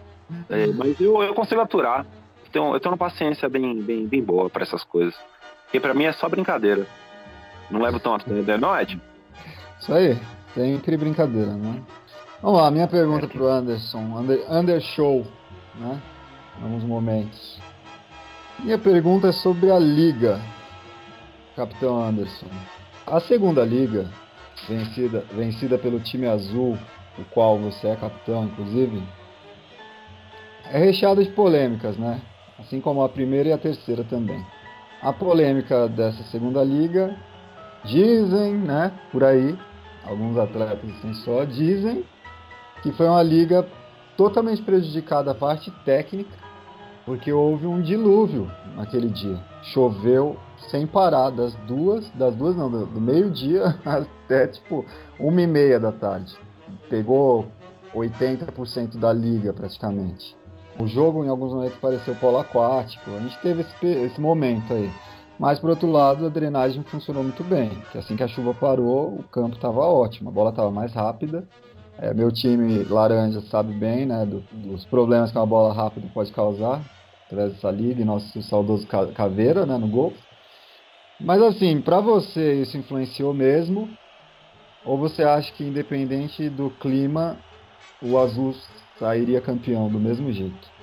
É, 0.49 0.67
mas 0.69 1.01
eu, 1.01 1.23
eu 1.23 1.35
consigo 1.35 1.61
aturar. 1.61 2.07
Eu 2.45 2.51
tenho, 2.53 2.75
eu 2.75 2.81
tenho 2.81 2.93
uma 2.93 2.99
paciência 2.99 3.49
bem, 3.49 3.81
bem, 3.81 4.07
bem 4.07 4.23
boa 4.23 4.51
para 4.51 4.63
essas 4.63 4.85
coisas. 4.85 5.15
Porque 5.65 5.81
pra 5.81 5.95
mim 5.95 6.05
é 6.05 6.13
só 6.13 6.29
brincadeira. 6.29 6.87
Não 7.71 7.81
levo 7.81 7.99
tão 7.99 8.15
a 8.15 8.21
sério, 8.21 8.43
né, 8.43 8.57
não, 8.57 8.79
Ed? 8.79 9.01
Isso 9.81 9.93
aí, 9.93 10.19
sempre 10.55 10.97
brincadeira, 10.97 11.53
né? 11.53 11.83
Vamos 12.43 12.61
lá, 12.61 12.71
minha 12.71 12.87
pergunta 12.87 13.27
pro 13.27 13.49
Anderson. 13.49 14.01
Under, 14.01 14.53
under 14.53 14.81
show, 14.81 15.27
né? 15.77 16.01
Alguns 16.63 16.85
momentos. 16.85 17.59
Minha 18.61 18.79
pergunta 18.79 19.29
é 19.29 19.33
sobre 19.33 19.71
a 19.71 19.79
Liga, 19.79 20.41
Capitão 21.57 22.03
Anderson. 22.03 22.47
A 23.07 23.21
segunda 23.21 23.65
Liga 23.65 24.09
vencida, 24.69 25.25
vencida 25.33 25.79
pelo 25.79 26.01
time 26.01 26.27
azul, 26.27 26.79
o 27.19 27.25
qual 27.33 27.59
você 27.59 27.89
é 27.89 27.97
capitão, 27.97 28.45
inclusive, 28.45 29.03
é 30.71 30.79
recheada 30.79 31.23
de 31.23 31.31
polêmicas, 31.31 31.97
né? 31.99 32.21
Assim 32.59 32.81
como 32.81 33.03
a 33.03 33.09
primeira 33.09 33.51
e 33.51 33.53
a 33.53 33.59
terceira 33.59 34.05
também. 34.05 34.45
A 35.03 35.13
polêmica 35.13 35.89
dessa 35.89 36.23
segunda 36.25 36.65
liga, 36.65 37.15
dizem, 37.85 38.55
né, 38.55 38.93
por 39.13 39.23
aí, 39.23 39.57
alguns 40.05 40.39
atletas 40.39 40.91
assim 40.91 41.13
só, 41.15 41.45
dizem 41.45 42.05
que 42.83 42.93
foi 42.93 43.07
uma 43.07 43.23
liga 43.23 43.67
totalmente 44.17 44.63
prejudicada 44.63 45.33
a 45.33 45.35
parte 45.35 45.71
técnica, 45.85 46.44
porque 47.05 47.33
houve 47.33 47.67
um 47.67 47.81
dilúvio 47.81 48.51
naquele 48.77 49.09
dia. 49.09 49.39
Choveu 49.63 50.37
sem 50.71 50.87
parar, 50.87 51.31
das 51.31 51.55
duas, 51.67 52.09
das 52.11 52.35
duas 52.35 52.57
não, 52.57 52.71
do, 52.71 53.01
meio-dia 53.01 53.79
até 53.85 54.47
tipo 54.47 54.85
uma 55.19 55.41
e 55.43 55.47
meia 55.47 55.79
da 55.79 55.93
tarde. 55.93 56.35
Pegou 56.89 57.47
80% 57.95 58.99
da 58.99 59.13
liga 59.13 59.53
praticamente. 59.53 60.37
O 60.79 60.87
jogo 60.87 61.25
em 61.25 61.29
alguns 61.29 61.53
momentos 61.53 61.79
pareceu 61.79 62.15
polo 62.17 62.39
aquático, 62.39 63.11
a 63.11 63.21
gente 63.21 63.39
teve 63.41 63.61
esse, 63.61 63.87
esse 63.87 64.21
momento 64.21 64.73
aí. 64.73 64.91
Mas 65.39 65.59
por 65.59 65.71
outro 65.71 65.91
lado, 65.91 66.27
a 66.27 66.29
drenagem 66.29 66.83
funcionou 66.85 67.23
muito 67.23 67.43
bem, 67.45 67.71
que 67.91 67.99
assim 67.99 68.17
que 68.17 68.23
a 68.23 68.29
chuva 68.29 68.55
parou, 68.55 69.19
o 69.19 69.23
campo 69.25 69.57
estava 69.57 69.81
ótimo, 69.81 70.31
a 70.31 70.33
bola 70.33 70.51
estava 70.51 70.71
mais 70.71 70.93
rápida. 70.93 71.47
É, 71.99 72.13
meu 72.13 72.31
time 72.33 72.83
laranja 72.85 73.41
sabe 73.43 73.73
bem, 73.79 74.05
né, 74.05 74.27
do, 74.27 74.41
dos 74.53 74.85
problemas 74.87 75.31
que 75.31 75.39
uma 75.39 75.47
bola 75.47 75.73
rápida 75.73 76.09
pode 76.13 76.33
causar 76.33 76.85
através 77.27 77.55
dessa 77.55 77.71
liga 77.71 78.03
e 78.03 78.05
nosso 78.05 78.43
saudoso 78.43 78.87
Caveira, 78.87 79.65
né, 79.65 79.79
no 79.79 79.89
gol. 79.89 80.15
Mas 81.21 81.41
assim, 81.41 81.81
para 81.81 82.01
você 82.01 82.63
isso 82.63 82.77
influenciou 82.77 83.33
mesmo? 83.33 83.89
Ou 84.85 84.99
você 84.99 85.23
acha 85.23 85.53
que 85.53 85.65
independente 85.65 86.51
do 86.51 86.71
clima, 86.71 87.39
o 88.03 88.19
azul 88.19 88.53
sairia 88.99 89.41
campeão 89.41 89.89
do 89.89 89.99
mesmo 89.99 90.31
jeito? 90.33 90.74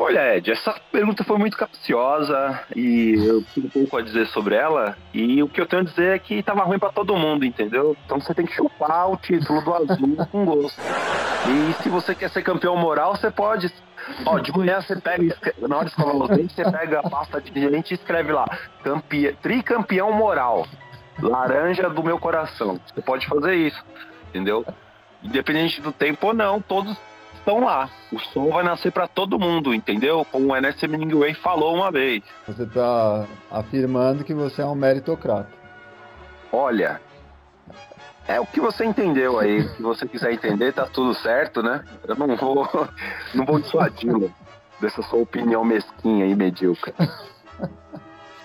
Olha, 0.00 0.36
Ed, 0.36 0.52
essa 0.52 0.72
pergunta 0.92 1.24
foi 1.24 1.36
muito 1.38 1.56
capciosa 1.56 2.60
e 2.76 3.14
eu 3.16 3.42
tenho 3.52 3.68
pouco 3.68 3.96
a 3.96 4.02
dizer 4.02 4.28
sobre 4.28 4.54
ela. 4.54 4.96
E 5.12 5.42
o 5.42 5.48
que 5.48 5.60
eu 5.60 5.66
tenho 5.66 5.82
a 5.82 5.84
dizer 5.84 6.14
é 6.14 6.18
que 6.20 6.40
tava 6.40 6.62
ruim 6.62 6.78
para 6.78 6.92
todo 6.92 7.16
mundo, 7.16 7.44
entendeu? 7.44 7.96
Então 8.06 8.20
você 8.20 8.32
tem 8.32 8.46
que 8.46 8.54
chupar 8.54 9.10
o 9.10 9.16
título 9.16 9.60
do 9.60 9.74
azul 9.74 10.16
com 10.30 10.44
gosto. 10.44 10.80
E 10.80 11.82
se 11.82 11.88
você 11.88 12.14
quer 12.14 12.30
ser 12.30 12.42
campeão 12.42 12.76
moral, 12.76 13.16
você 13.16 13.28
pode. 13.28 13.72
Ó, 14.24 14.38
de 14.38 14.56
manhã 14.56 14.80
você 14.80 14.94
pega, 15.00 15.36
na 15.58 15.76
hora 15.76 15.86
de 15.86 15.90
escovar 15.90 16.14
os 16.14 16.28
dentes, 16.28 16.54
você 16.54 16.70
pega 16.70 17.00
a 17.00 17.10
pasta 17.10 17.40
de 17.40 17.60
gente 17.60 17.90
e 17.90 17.94
escreve 17.94 18.30
lá: 18.30 18.46
campeão, 18.84 19.34
tricampeão 19.42 20.12
moral, 20.12 20.64
laranja 21.20 21.90
do 21.90 22.04
meu 22.04 22.20
coração. 22.20 22.80
Você 22.86 23.02
pode 23.02 23.26
fazer 23.26 23.56
isso, 23.56 23.84
entendeu? 24.28 24.64
Independente 25.24 25.80
do 25.80 25.90
tempo 25.90 26.28
ou 26.28 26.34
não, 26.34 26.60
todos 26.60 26.96
estão 27.38 27.60
lá. 27.64 27.88
O 28.12 28.18
sol 28.18 28.50
vai 28.50 28.64
nascer 28.64 28.92
para 28.92 29.08
todo 29.08 29.38
mundo, 29.38 29.74
entendeu? 29.74 30.26
Como 30.30 30.48
o 30.48 30.56
Ernest 30.56 30.84
Hemingway 30.84 31.34
falou 31.34 31.74
uma 31.74 31.90
vez. 31.90 32.22
Você 32.46 32.64
está 32.64 33.26
afirmando 33.50 34.24
que 34.24 34.34
você 34.34 34.62
é 34.62 34.66
um 34.66 34.74
meritocrata. 34.74 35.48
Olha, 36.52 37.00
é 38.26 38.38
o 38.38 38.46
que 38.46 38.60
você 38.60 38.84
entendeu 38.84 39.38
aí. 39.38 39.62
Se 39.68 39.82
você 39.82 40.06
quiser 40.06 40.32
entender, 40.32 40.72
tá 40.72 40.86
tudo 40.86 41.14
certo, 41.14 41.62
né? 41.62 41.82
Eu 42.06 42.14
não 42.14 42.36
vou, 42.36 42.68
não 43.34 43.44
vou 43.44 43.58
dissuadi-lo 43.58 44.32
dessa 44.80 45.02
sua 45.02 45.20
opinião 45.20 45.64
mesquinha 45.64 46.26
e 46.26 46.34
medíocre. 46.34 46.92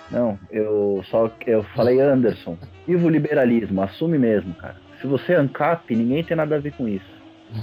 Não, 0.10 0.38
eu 0.52 1.04
só 1.10 1.30
eu 1.48 1.64
falei 1.76 2.00
Anderson. 2.00 2.58
Viva 2.86 3.08
o 3.08 3.10
liberalismo, 3.10 3.82
assume 3.82 4.20
mesmo, 4.20 4.54
cara. 4.54 4.76
Se 5.02 5.08
você 5.08 5.34
é 5.34 5.38
ANCAP, 5.38 5.96
ninguém 5.96 6.24
tem 6.24 6.38
nada 6.38 6.56
a 6.56 6.60
ver 6.60 6.74
com 6.74 6.88
isso. 6.88 7.13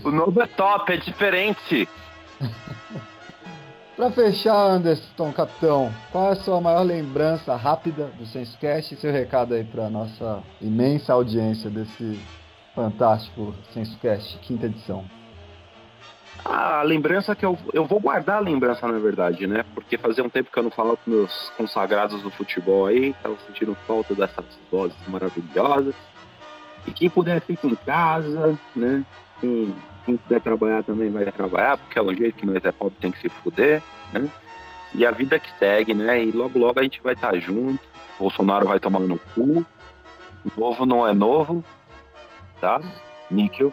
O 0.05 0.11
novo 0.11 0.41
é 0.41 0.47
top, 0.47 0.93
é 0.93 0.97
diferente. 0.97 1.89
Para 3.97 4.11
fechar, 4.13 4.57
Anderson, 4.57 5.31
capitão, 5.31 5.93
qual 6.11 6.31
é 6.31 6.33
a 6.33 6.37
sua 6.37 6.59
maior 6.59 6.83
lembrança 6.83 7.55
rápida 7.55 8.07
do 8.19 8.25
SensoCast 8.25 8.95
e 8.95 8.97
seu 8.97 9.13
recado 9.13 9.53
aí 9.53 9.63
para 9.63 9.91
nossa 9.91 10.43
imensa 10.59 11.13
audiência 11.13 11.69
desse 11.69 12.19
fantástico 12.75 13.55
SensoCast, 13.75 14.39
quinta 14.39 14.65
edição? 14.65 15.05
A 16.43 16.83
lembrança 16.83 17.37
que 17.37 17.45
eu, 17.45 17.59
eu 17.75 17.85
vou 17.85 18.01
guardar 18.01 18.39
a 18.39 18.41
lembrança, 18.41 18.89
na 18.89 18.99
verdade, 18.99 19.47
né? 19.47 19.65
Porque 19.75 19.99
fazia 19.99 20.25
um 20.25 20.31
tempo 20.31 20.51
que 20.51 20.59
eu 20.59 20.63
não 20.63 20.71
falava 20.71 20.97
com 20.97 21.11
meus 21.11 21.53
consagrados 21.59 22.23
do 22.23 22.31
futebol 22.31 22.87
aí, 22.87 23.13
tava 23.23 23.37
sentindo 23.47 23.77
falta 23.87 24.15
dessas 24.15 24.47
vozes 24.71 24.97
maravilhosas. 25.09 25.95
E 26.87 26.93
quem 26.93 27.11
puder 27.11 27.43
ficar 27.43 27.69
em 27.69 27.75
casa, 27.75 28.59
né? 28.75 29.05
Quem, 29.41 29.75
quem 30.05 30.17
puder 30.17 30.41
trabalhar 30.41 30.83
também 30.83 31.11
vai 31.11 31.31
trabalhar, 31.33 31.79
porque 31.79 31.99
é 31.99 32.03
o 32.03 32.15
jeito 32.15 32.37
que 32.37 32.47
nós 32.47 32.65
é 32.65 32.73
pobre 32.73 32.97
tem 33.01 33.11
que 33.11 33.21
se 33.21 33.29
fuder, 33.29 33.83
né? 34.13 34.29
E 34.95 35.07
a 35.07 35.11
vida 35.11 35.39
que 35.39 35.51
segue, 35.59 35.95
né? 35.95 36.23
E 36.23 36.31
logo 36.33 36.59
logo 36.59 36.81
a 36.81 36.83
gente 36.83 37.01
vai 37.03 37.15
estar 37.15 37.37
junto. 37.39 37.81
Bolsonaro 38.19 38.67
vai 38.67 38.81
tomar 38.81 39.01
no 39.01 39.19
cu. 39.35 39.65
Novo 40.57 40.85
não 40.85 41.07
é 41.07 41.13
novo, 41.13 41.65
tá? 42.61 42.81
Níquel, 43.31 43.73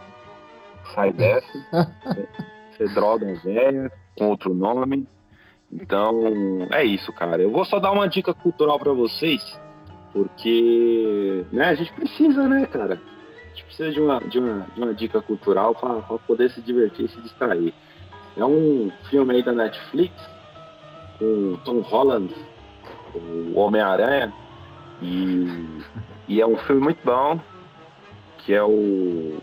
sai 0.93 1.12
dessa. 1.12 1.47
Você 2.71 2.88
droga 2.93 3.34
velha, 3.43 3.91
com 4.17 4.30
outro 4.30 4.53
nome. 4.53 5.08
Então, 5.71 6.67
é 6.71 6.84
isso, 6.84 7.12
cara. 7.12 7.41
Eu 7.41 7.51
vou 7.51 7.65
só 7.65 7.80
dar 7.80 7.91
uma 7.91 8.08
dica 8.08 8.34
cultural 8.34 8.80
para 8.80 8.93
vocês, 8.93 9.41
porque 10.13 11.45
né, 11.51 11.65
a 11.65 11.75
gente 11.75 11.91
precisa, 11.93 12.47
né, 12.47 12.65
cara? 12.67 13.01
Gente 13.58 13.65
precisa 13.65 13.91
de 13.91 14.00
uma, 14.00 14.20
de 14.20 14.39
uma, 14.39 14.67
de 14.76 14.82
uma 14.82 14.93
dica 14.93 15.22
cultural 15.22 15.74
para 15.74 16.02
poder 16.20 16.52
se 16.52 16.62
divertir 16.62 17.06
e 17.06 17.10
se 17.10 17.20
distrair. 17.22 17.74
É 18.38 18.46
um 18.46 18.91
filme 19.10 19.36
aí 19.36 19.43
da 19.43 19.52
Netflix 19.52 20.13
com 21.17 21.58
Tom 21.65 21.80
Holland, 21.80 22.34
o 23.15 23.58
Homem-Aranha, 23.60 24.32
e, 25.02 25.82
e 26.28 26.39
é 26.39 26.46
um 26.46 26.58
filme 26.58 26.82
muito 26.82 27.00
bom, 27.04 27.39
que 28.39 28.54
é 28.54 28.62
o. 28.62 29.39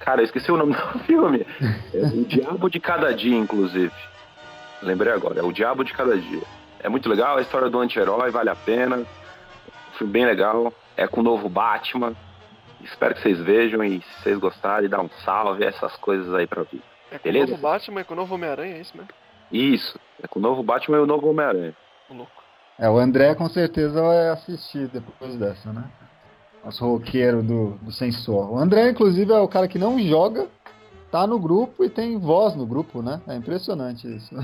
Cara, 0.00 0.22
eu 0.22 0.24
esqueci 0.24 0.50
o 0.50 0.56
nome 0.56 0.72
do 0.92 0.98
filme. 1.00 1.46
É 1.92 2.06
O 2.06 2.24
Diabo 2.24 2.70
de 2.70 2.80
Cada 2.80 3.12
Dia, 3.12 3.36
inclusive. 3.36 3.92
Lembrei 4.80 5.12
agora, 5.12 5.40
é 5.40 5.42
O 5.42 5.52
Diabo 5.52 5.84
de 5.84 5.92
Cada 5.92 6.16
Dia. 6.16 6.42
É 6.80 6.88
muito 6.88 7.08
legal, 7.08 7.36
a 7.36 7.42
história 7.42 7.68
do 7.68 7.78
anti-herói, 7.78 8.30
vale 8.30 8.48
a 8.48 8.56
pena. 8.56 8.96
Um 8.96 9.98
filme 9.98 10.12
bem 10.12 10.24
legal. 10.24 10.72
É 10.96 11.06
com 11.06 11.20
o 11.20 11.24
novo 11.24 11.48
Batman. 11.48 12.14
Espero 12.82 13.14
que 13.14 13.22
vocês 13.22 13.38
vejam 13.40 13.82
e 13.84 14.00
se 14.00 14.22
vocês 14.22 14.38
gostarem, 14.38 14.88
dá 14.88 15.00
um 15.00 15.08
salve, 15.24 15.64
essas 15.64 15.94
coisas 15.96 16.32
aí 16.34 16.46
pra 16.46 16.62
vir. 16.62 16.82
É 17.10 17.18
com 17.18 17.24
Beleza? 17.24 17.46
o 17.46 17.50
novo 17.50 17.62
Batman, 17.62 18.00
é 18.00 18.04
com 18.04 18.12
o 18.12 18.16
novo 18.16 18.34
Homem-Aranha, 18.34 18.76
é 18.76 18.80
isso 18.80 18.96
mesmo? 18.96 19.10
Isso, 19.50 19.98
é 20.22 20.28
com 20.28 20.38
o 20.38 20.42
novo 20.42 20.62
Batman 20.62 20.98
e 20.98 21.00
o 21.00 21.06
novo 21.06 21.28
Homem-Aranha. 21.28 21.74
Louco. 22.10 22.42
É, 22.78 22.88
o 22.88 22.98
André 22.98 23.34
com 23.34 23.48
certeza 23.48 24.00
vai 24.00 24.28
assistir 24.28 24.88
depois 24.88 25.36
dessa, 25.36 25.72
né? 25.72 25.84
Nosso 26.64 26.84
roqueiro 26.86 27.42
do, 27.42 27.70
do 27.82 27.90
Sensor. 27.90 28.52
O 28.52 28.58
André, 28.58 28.90
inclusive, 28.90 29.32
é 29.32 29.38
o 29.38 29.48
cara 29.48 29.66
que 29.66 29.78
não 29.78 29.98
joga, 29.98 30.46
tá 31.10 31.26
no 31.26 31.38
grupo 31.38 31.84
e 31.84 31.90
tem 31.90 32.18
voz 32.18 32.54
no 32.54 32.66
grupo, 32.66 33.02
né? 33.02 33.20
É 33.26 33.34
impressionante 33.34 34.06
isso. 34.06 34.34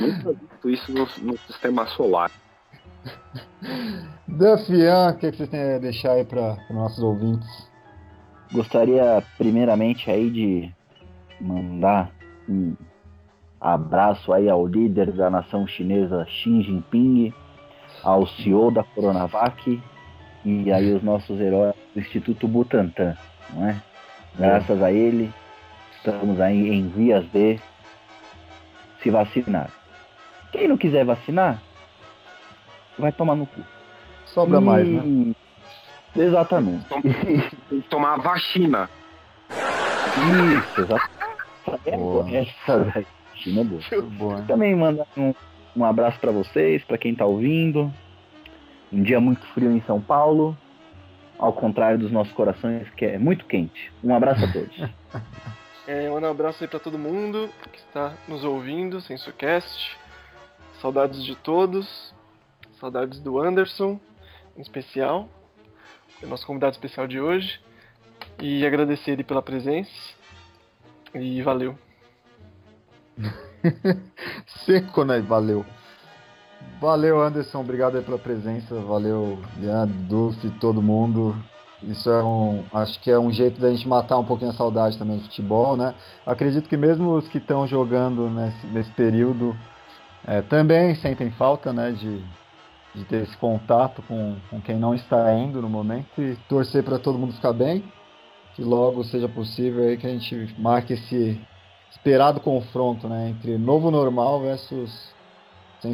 Nunca 0.00 0.32
visto 0.64 0.70
isso 0.70 0.92
no, 0.92 1.32
no 1.32 1.38
sistema 1.38 1.86
solar. 1.86 2.30
Dafian, 4.28 5.10
o 5.10 5.16
que, 5.16 5.30
vocês 5.30 5.48
têm 5.48 5.74
a 5.74 5.78
deixar 5.78 6.12
aí 6.12 6.24
para 6.24 6.56
os 6.68 6.74
nossos 6.74 7.02
ouvintes? 7.02 7.68
Gostaria 8.52 9.22
primeiramente 9.38 10.10
aí 10.10 10.30
de 10.30 10.72
mandar 11.40 12.10
um 12.48 12.74
abraço 13.60 14.32
aí 14.32 14.48
ao 14.48 14.66
líder 14.66 15.12
da 15.12 15.30
nação 15.30 15.66
chinesa 15.66 16.24
Xi 16.26 16.62
Jinping, 16.62 17.32
ao 18.02 18.26
CEO 18.26 18.70
da 18.70 18.82
Coronavac 18.82 19.80
e 20.44 20.72
aí 20.72 20.92
os 20.92 21.02
nossos 21.02 21.38
heróis 21.38 21.74
do 21.94 22.00
Instituto 22.00 22.48
Butantan, 22.48 23.16
não 23.52 23.68
é? 23.68 23.82
Graças 24.36 24.82
a 24.82 24.90
ele, 24.90 25.32
estamos 25.96 26.40
aí 26.40 26.70
em 26.70 26.88
vias 26.88 27.24
de 27.30 27.58
se 29.02 29.10
vacinar. 29.10 29.70
Quem 30.52 30.68
não 30.68 30.78
quiser 30.78 31.04
vacinar, 31.04 31.60
vai 33.00 33.12
tomar 33.12 33.34
no 33.34 33.46
cu. 33.46 33.60
Sobra 34.26 34.60
mais, 34.60 34.86
né? 34.88 35.02
E- 35.04 35.36
Exatamente. 36.16 36.84
Tem 37.68 37.80
que 37.80 37.88
tomar 37.88 38.14
a 38.14 38.16
vacina. 38.18 38.88
Isso, 39.50 40.80
exatamente. 40.80 41.20
É 41.86 41.96
Boa. 41.96 42.24
boa. 42.24 42.36
Essa 42.36 43.04
China 43.34 43.60
é 43.60 43.64
boa. 43.64 43.80
Muito 43.90 44.10
bom, 44.16 44.36
hein? 44.38 44.44
Também 44.46 44.74
mandar 44.74 45.06
um, 45.16 45.32
um 45.76 45.84
abraço 45.84 46.18
para 46.18 46.32
vocês, 46.32 46.82
para 46.84 46.98
quem 46.98 47.14
tá 47.14 47.24
ouvindo. 47.24 47.92
Um 48.92 49.02
dia 49.02 49.20
muito 49.20 49.46
frio 49.54 49.70
em 49.70 49.80
São 49.82 50.00
Paulo, 50.00 50.56
ao 51.38 51.52
contrário 51.52 51.98
dos 51.98 52.10
nossos 52.10 52.32
corações, 52.32 52.88
que 52.96 53.04
é 53.04 53.18
muito 53.18 53.44
quente. 53.46 53.92
Um 54.02 54.14
abraço 54.14 54.44
a 54.44 54.52
todos. 54.52 54.76
É, 55.86 56.08
um 56.08 56.24
abraço 56.24 56.62
aí 56.62 56.68
pra 56.68 56.78
todo 56.78 56.96
mundo 56.96 57.50
que 57.72 57.78
está 57.78 58.12
nos 58.28 58.44
ouvindo, 58.44 59.00
SensoCast. 59.00 59.98
Saudades 60.80 61.24
de 61.24 61.34
todos. 61.34 62.14
Saudades 62.80 63.20
do 63.20 63.38
Anderson, 63.38 64.00
em 64.56 64.62
especial. 64.62 65.28
nosso 66.22 66.46
convidado 66.46 66.72
especial 66.72 67.06
de 67.06 67.20
hoje. 67.20 67.60
E 68.40 68.66
agradecer 68.66 69.10
ele 69.10 69.22
pela 69.22 69.42
presença. 69.42 69.90
E 71.14 71.42
valeu. 71.42 71.76
Seco, 74.64 75.04
né? 75.04 75.20
Valeu. 75.20 75.64
Valeu, 76.80 77.20
Anderson. 77.20 77.60
Obrigado 77.60 78.02
pela 78.02 78.18
presença. 78.18 78.74
Valeu, 78.76 79.38
Leandro, 79.58 79.94
Dulce, 80.04 80.48
todo 80.58 80.80
mundo. 80.80 81.36
Isso 81.82 82.08
é 82.08 82.22
um. 82.22 82.64
Acho 82.72 82.98
que 83.00 83.10
é 83.10 83.18
um 83.18 83.30
jeito 83.30 83.60
da 83.60 83.70
gente 83.70 83.86
matar 83.86 84.18
um 84.18 84.24
pouquinho 84.24 84.52
a 84.52 84.54
saudade 84.54 84.98
também 84.98 85.18
do 85.18 85.24
futebol, 85.24 85.76
né? 85.76 85.94
Acredito 86.24 86.66
que 86.66 86.78
mesmo 86.78 87.14
os 87.14 87.28
que 87.28 87.36
estão 87.36 87.66
jogando 87.66 88.30
nesse, 88.30 88.66
nesse 88.68 88.90
período 88.92 89.54
é, 90.26 90.40
também 90.40 90.94
sentem 90.94 91.30
falta, 91.30 91.72
né? 91.72 91.92
De, 91.92 92.22
de 92.94 93.04
ter 93.04 93.22
esse 93.22 93.36
contato 93.36 94.02
com, 94.02 94.36
com 94.48 94.60
quem 94.60 94.76
não 94.76 94.94
está 94.94 95.32
indo 95.34 95.62
no 95.62 95.68
momento 95.68 96.20
e 96.20 96.36
torcer 96.48 96.82
para 96.82 96.98
todo 96.98 97.18
mundo 97.18 97.34
ficar 97.34 97.52
bem. 97.52 97.84
Que 98.54 98.62
logo 98.62 99.04
seja 99.04 99.28
possível 99.28 99.84
aí 99.84 99.96
que 99.96 100.06
a 100.06 100.10
gente 100.10 100.54
marque 100.58 100.94
esse 100.94 101.40
esperado 101.90 102.40
confronto, 102.40 103.08
né? 103.08 103.30
Entre 103.30 103.56
novo 103.56 103.90
normal 103.90 104.40
versus 104.40 105.14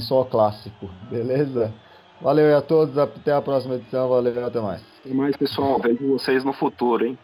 só 0.01 0.24
clássico. 0.24 0.90
Beleza? 1.11 1.72
Valeu 2.20 2.57
a 2.57 2.62
todos, 2.62 2.97
até 2.97 3.32
a 3.32 3.42
próxima 3.42 3.74
edição, 3.74 4.09
valeu, 4.09 4.47
até 4.47 4.59
mais. 4.59 4.82
Até 5.01 5.14
mais, 5.14 5.36
pessoal. 5.36 5.78
Vejo 5.78 6.12
vocês 6.12 6.44
no 6.44 6.53
futuro, 6.53 7.05
hein? 7.07 7.18